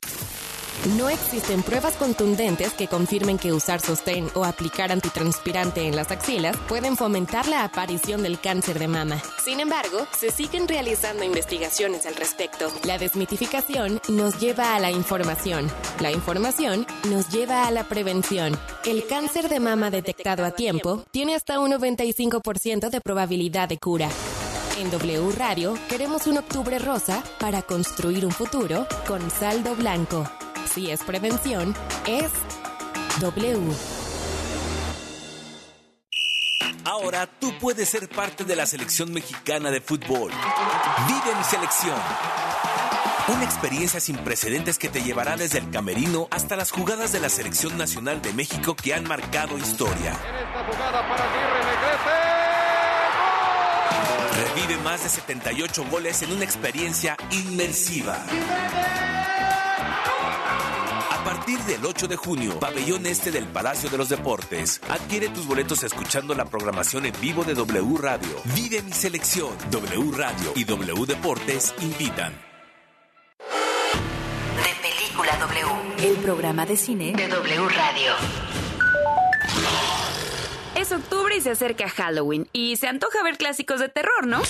No 0.96 1.08
existen 1.08 1.62
pruebas 1.62 1.94
contundentes 1.96 2.72
que 2.72 2.86
confirmen 2.86 3.38
que 3.38 3.52
usar 3.52 3.80
sostén 3.80 4.28
o 4.34 4.44
aplicar 4.44 4.92
antitranspirante 4.92 5.86
en 5.86 5.96
las 5.96 6.12
axilas 6.12 6.56
pueden 6.68 6.96
fomentar 6.96 7.48
la 7.48 7.64
aparición 7.64 8.22
del 8.22 8.38
cáncer 8.38 8.78
de 8.78 8.86
mama. 8.86 9.20
Sin 9.44 9.58
embargo, 9.58 10.06
se 10.16 10.30
siguen 10.30 10.68
realizando 10.68 11.24
investigaciones 11.24 12.06
al 12.06 12.14
respecto. 12.14 12.70
La 12.84 12.98
desmitificación 12.98 14.00
nos 14.08 14.38
lleva 14.38 14.76
a 14.76 14.78
la 14.78 14.92
información. 14.92 15.68
La 16.00 16.12
información 16.12 16.86
nos 17.08 17.30
lleva 17.30 17.66
a 17.66 17.70
la 17.72 17.84
prevención. 17.84 18.56
El 18.84 19.06
cáncer 19.06 19.48
de 19.48 19.58
mama 19.58 19.90
detectado 19.90 20.44
a 20.44 20.52
tiempo 20.52 21.04
tiene 21.10 21.34
hasta 21.34 21.58
un 21.58 21.72
95% 21.72 22.90
de 22.90 23.00
probabilidad 23.00 23.68
de 23.68 23.78
cura. 23.78 24.08
En 24.78 24.90
W 24.90 25.32
Radio 25.32 25.76
queremos 25.88 26.26
un 26.26 26.38
octubre 26.38 26.78
rosa 26.78 27.24
para 27.40 27.62
construir 27.62 28.24
un 28.24 28.32
futuro 28.32 28.86
con 29.06 29.30
saldo 29.30 29.74
blanco. 29.74 30.24
Si 30.76 30.90
es 30.90 31.02
prevención, 31.04 31.74
es 32.06 32.30
W. 33.20 33.72
Ahora 36.84 37.26
tú 37.26 37.50
puedes 37.58 37.88
ser 37.88 38.10
parte 38.10 38.44
de 38.44 38.56
la 38.56 38.66
selección 38.66 39.10
mexicana 39.10 39.70
de 39.70 39.80
fútbol. 39.80 40.30
Vive 41.08 41.34
mi 41.34 41.44
selección. 41.44 41.96
Una 43.28 43.44
experiencia 43.44 44.00
sin 44.00 44.18
precedentes 44.18 44.76
que 44.76 44.90
te 44.90 45.00
llevará 45.00 45.38
desde 45.38 45.60
el 45.60 45.70
camerino 45.70 46.28
hasta 46.30 46.56
las 46.56 46.72
jugadas 46.72 47.10
de 47.10 47.20
la 47.20 47.30
selección 47.30 47.78
nacional 47.78 48.20
de 48.20 48.34
México 48.34 48.76
que 48.76 48.92
han 48.92 49.08
marcado 49.08 49.56
historia. 49.56 50.14
Revive 54.54 54.76
más 54.82 55.04
de 55.04 55.08
78 55.08 55.86
goles 55.90 56.20
en 56.20 56.32
una 56.32 56.44
experiencia 56.44 57.16
inmersiva. 57.30 58.26
Partir 61.46 61.76
del 61.76 61.86
8 61.86 62.08
de 62.08 62.16
junio, 62.16 62.58
pabellón 62.58 63.06
este 63.06 63.30
del 63.30 63.44
Palacio 63.46 63.88
de 63.88 63.96
los 63.96 64.08
Deportes. 64.08 64.80
Adquiere 64.88 65.28
tus 65.28 65.46
boletos 65.46 65.84
escuchando 65.84 66.34
la 66.34 66.44
programación 66.44 67.06
en 67.06 67.14
vivo 67.20 67.44
de 67.44 67.54
W 67.54 67.98
Radio. 67.98 68.42
Vive 68.56 68.82
mi 68.82 68.90
selección. 68.90 69.56
W 69.70 70.10
Radio 70.10 70.52
y 70.56 70.64
W 70.64 71.06
Deportes 71.06 71.72
invitan. 71.80 72.32
De 74.56 74.88
Película 74.88 75.36
W. 75.36 76.08
El 76.08 76.16
programa 76.16 76.66
de 76.66 76.76
cine 76.76 77.12
De 77.12 77.28
W 77.28 77.68
Radio. 77.68 78.12
Es 80.74 80.90
octubre 80.90 81.36
y 81.36 81.40
se 81.40 81.50
acerca 81.50 81.88
Halloween 81.88 82.48
y 82.52 82.74
se 82.74 82.88
antoja 82.88 83.22
ver 83.22 83.38
clásicos 83.38 83.78
de 83.78 83.88
terror, 83.88 84.26
¿no? 84.26 84.42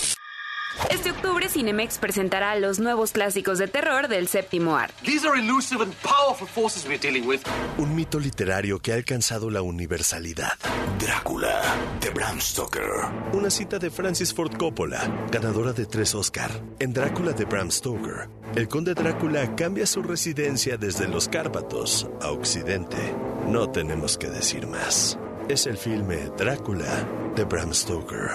Este 0.90 1.10
octubre 1.10 1.48
Cinemex 1.48 1.98
presentará 1.98 2.54
los 2.56 2.78
nuevos 2.78 3.12
clásicos 3.12 3.58
de 3.58 3.66
terror 3.66 4.08
del 4.08 4.28
séptimo 4.28 4.76
arte. 4.76 4.94
These 5.04 5.26
are 5.26 5.38
elusive 5.38 5.82
and 5.82 5.92
powerful 6.02 6.46
forces 6.46 6.86
we're 6.86 6.98
dealing 6.98 7.26
with. 7.26 7.40
Un 7.78 7.94
mito 7.94 8.18
literario 8.20 8.78
que 8.78 8.92
ha 8.92 8.96
alcanzado 8.96 9.50
la 9.50 9.62
universalidad. 9.62 10.52
Drácula, 10.98 11.60
de 12.00 12.10
Bram 12.10 12.40
Stoker. 12.40 12.90
Una 13.32 13.50
cita 13.50 13.78
de 13.78 13.90
Francis 13.90 14.32
Ford 14.32 14.56
Coppola, 14.56 15.26
ganadora 15.30 15.72
de 15.72 15.86
tres 15.86 16.14
Oscar. 16.14 16.50
En 16.78 16.92
Drácula 16.92 17.32
de 17.32 17.44
Bram 17.44 17.70
Stoker, 17.70 18.28
el 18.54 18.68
conde 18.68 18.94
Drácula 18.94 19.56
cambia 19.56 19.86
su 19.86 20.02
residencia 20.02 20.76
desde 20.76 21.08
los 21.08 21.28
Cárpatos 21.28 22.08
a 22.20 22.30
Occidente. 22.30 22.96
No 23.48 23.70
tenemos 23.70 24.16
que 24.18 24.28
decir 24.28 24.66
más. 24.66 25.18
Es 25.48 25.66
el 25.66 25.78
filme 25.78 26.30
Drácula 26.36 27.06
de 27.34 27.44
Bram 27.44 27.72
Stoker. 27.72 28.30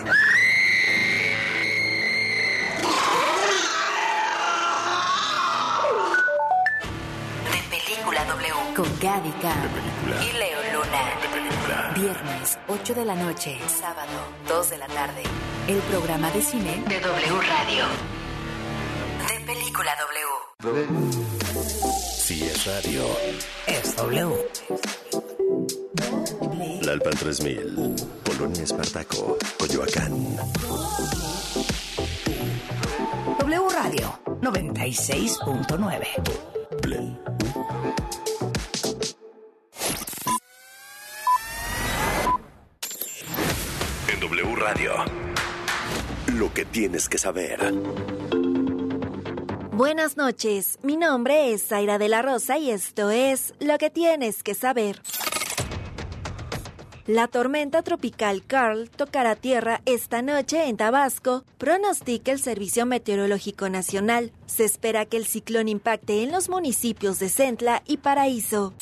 Con 8.76 8.86
Gavica 9.00 9.54
Y 10.24 10.32
Leo 10.38 10.60
Luna. 10.74 11.94
Viernes, 11.96 12.58
8 12.68 12.94
de 12.94 13.06
la 13.06 13.16
noche. 13.16 13.58
Sábado, 13.68 14.12
2 14.48 14.70
de 14.70 14.78
la 14.78 14.88
tarde. 14.88 15.24
El 15.68 15.78
programa 15.80 16.30
de 16.32 16.42
cine 16.42 16.82
De 16.88 17.00
W 17.00 17.42
Radio. 17.42 17.86
De 19.28 19.40
Película 19.46 19.92
W. 20.62 20.88
Si 22.18 22.44
es 22.44 22.66
radio. 22.66 23.06
Es 23.68 23.96
W. 23.98 24.36
La 26.82 26.92
Alpan 26.94 27.14
3000. 27.14 27.96
Polonia 28.24 28.64
Espartaco. 28.64 29.38
Coyoacán. 29.60 30.38
W 33.40 33.70
Radio 33.70 34.20
96.9. 34.42 36.08
Radio. 44.62 44.94
Lo 46.36 46.54
que 46.54 46.66
tienes 46.66 47.10
que 47.10 47.18
saber. 47.18 47.74
Buenas 49.72 50.18
noches, 50.18 50.78
mi 50.84 50.98
nombre 50.98 51.52
es 51.52 51.68
Zaira 51.68 51.98
de 51.98 52.08
la 52.08 52.22
Rosa 52.22 52.60
y 52.60 52.70
esto 52.70 53.10
es 53.10 53.56
Lo 53.60 53.80
que 53.80 53.90
tienes 53.90 54.44
que 54.44 54.54
saber. 54.54 55.02
La 57.08 57.28
tormenta 57.28 57.82
tropical 57.82 58.46
Carl 58.46 58.92
tocará 58.92 59.36
tierra 59.36 59.82
esta 59.88 60.22
noche 60.22 60.68
en 60.68 60.78
Tabasco, 60.78 61.44
pronostica 61.58 62.32
el 62.32 62.40
Servicio 62.40 62.86
Meteorológico 62.86 63.68
Nacional. 63.68 64.32
Se 64.46 64.64
espera 64.64 65.08
que 65.08 65.18
el 65.18 65.26
ciclón 65.26 65.70
impacte 65.70 66.22
en 66.22 66.32
los 66.32 66.50
municipios 66.50 67.18
de 67.18 67.30
Centla 67.30 67.82
y 67.88 67.98
Paraíso. 67.98 68.76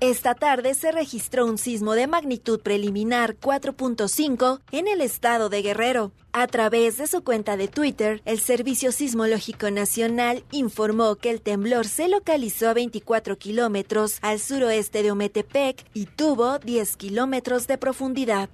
Esta 0.00 0.34
tarde 0.34 0.74
se 0.74 0.92
registró 0.92 1.46
un 1.46 1.56
sismo 1.56 1.94
de 1.94 2.06
magnitud 2.06 2.60
preliminar 2.60 3.36
4.5 3.36 4.60
en 4.70 4.88
el 4.88 5.00
estado 5.00 5.48
de 5.48 5.62
Guerrero. 5.62 6.12
A 6.32 6.46
través 6.48 6.98
de 6.98 7.06
su 7.06 7.24
cuenta 7.24 7.56
de 7.56 7.66
Twitter, 7.66 8.20
el 8.26 8.38
Servicio 8.38 8.92
Sismológico 8.92 9.70
Nacional 9.70 10.44
informó 10.50 11.16
que 11.16 11.30
el 11.30 11.40
temblor 11.40 11.86
se 11.86 12.08
localizó 12.08 12.68
a 12.68 12.74
24 12.74 13.38
kilómetros 13.38 14.18
al 14.20 14.38
suroeste 14.38 15.02
de 15.02 15.12
Ometepec 15.12 15.86
y 15.94 16.04
tuvo 16.04 16.58
10 16.58 16.96
kilómetros 16.98 17.66
de 17.66 17.78
profundidad. 17.78 18.50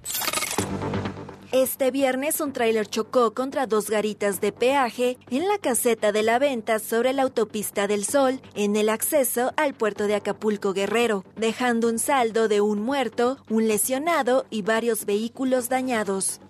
Este 1.53 1.91
viernes 1.91 2.41
un 2.41 2.51
tráiler 2.51 2.87
chocó 2.87 3.35
contra 3.35 3.67
dos 3.67 3.87
garitas 3.87 4.41
de 4.41 4.51
peaje 4.51 5.19
en 5.29 5.47
la 5.47 5.59
caseta 5.59 6.11
de 6.11 6.23
la 6.23 6.39
venta 6.39 6.79
sobre 6.79 7.13
la 7.13 7.21
autopista 7.21 7.85
del 7.85 8.05
Sol 8.05 8.41
en 8.55 8.75
el 8.75 8.89
acceso 8.89 9.53
al 9.55 9.75
puerto 9.75 10.07
de 10.07 10.15
Acapulco 10.15 10.73
Guerrero, 10.73 11.23
dejando 11.35 11.89
un 11.89 11.99
saldo 11.99 12.47
de 12.47 12.59
un 12.59 12.81
muerto, 12.81 13.37
un 13.51 13.67
lesionado 13.67 14.47
y 14.49 14.63
varios 14.63 15.05
vehículos 15.05 15.69
dañados. 15.69 16.41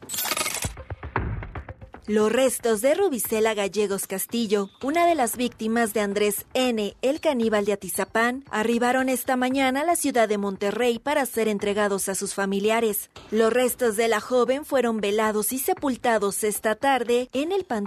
Los 2.06 2.34
restos 2.34 2.82
de 2.82 2.96
Rubicela 2.96 3.54
Gallegos 3.54 4.08
Castillo, 4.08 4.70
una 4.82 5.08
de 5.08 5.16
las 5.16 5.38
víctimas 5.38 5.94
de 5.94 6.02
Andrés 6.02 6.46
N., 6.54 6.98
el 7.02 7.22
caníbal 7.22 7.64
de 7.64 7.72
Atizapán, 7.72 8.44
arribaron 8.52 9.08
esta 9.08 9.38
mañana 9.38 9.82
a 9.82 9.86
la 9.86 9.96
ciudad 9.96 10.28
de 10.28 10.38
Monterrey 10.38 11.00
para 11.00 11.26
ser 11.26 11.48
entregados 11.48 12.10
a 12.10 12.16
sus 12.16 12.34
familiares. 12.34 13.10
Los 13.32 13.54
restos 13.54 13.96
de 13.96 14.10
la 14.10 14.20
joven 14.20 14.66
fueron 14.66 15.00
velados 15.00 15.54
y 15.54 15.60
sepultados 15.60 16.44
esta 16.44 16.76
tarde 16.76 17.30
en 17.32 17.54
el 17.54 17.64
Panteón 17.64 17.84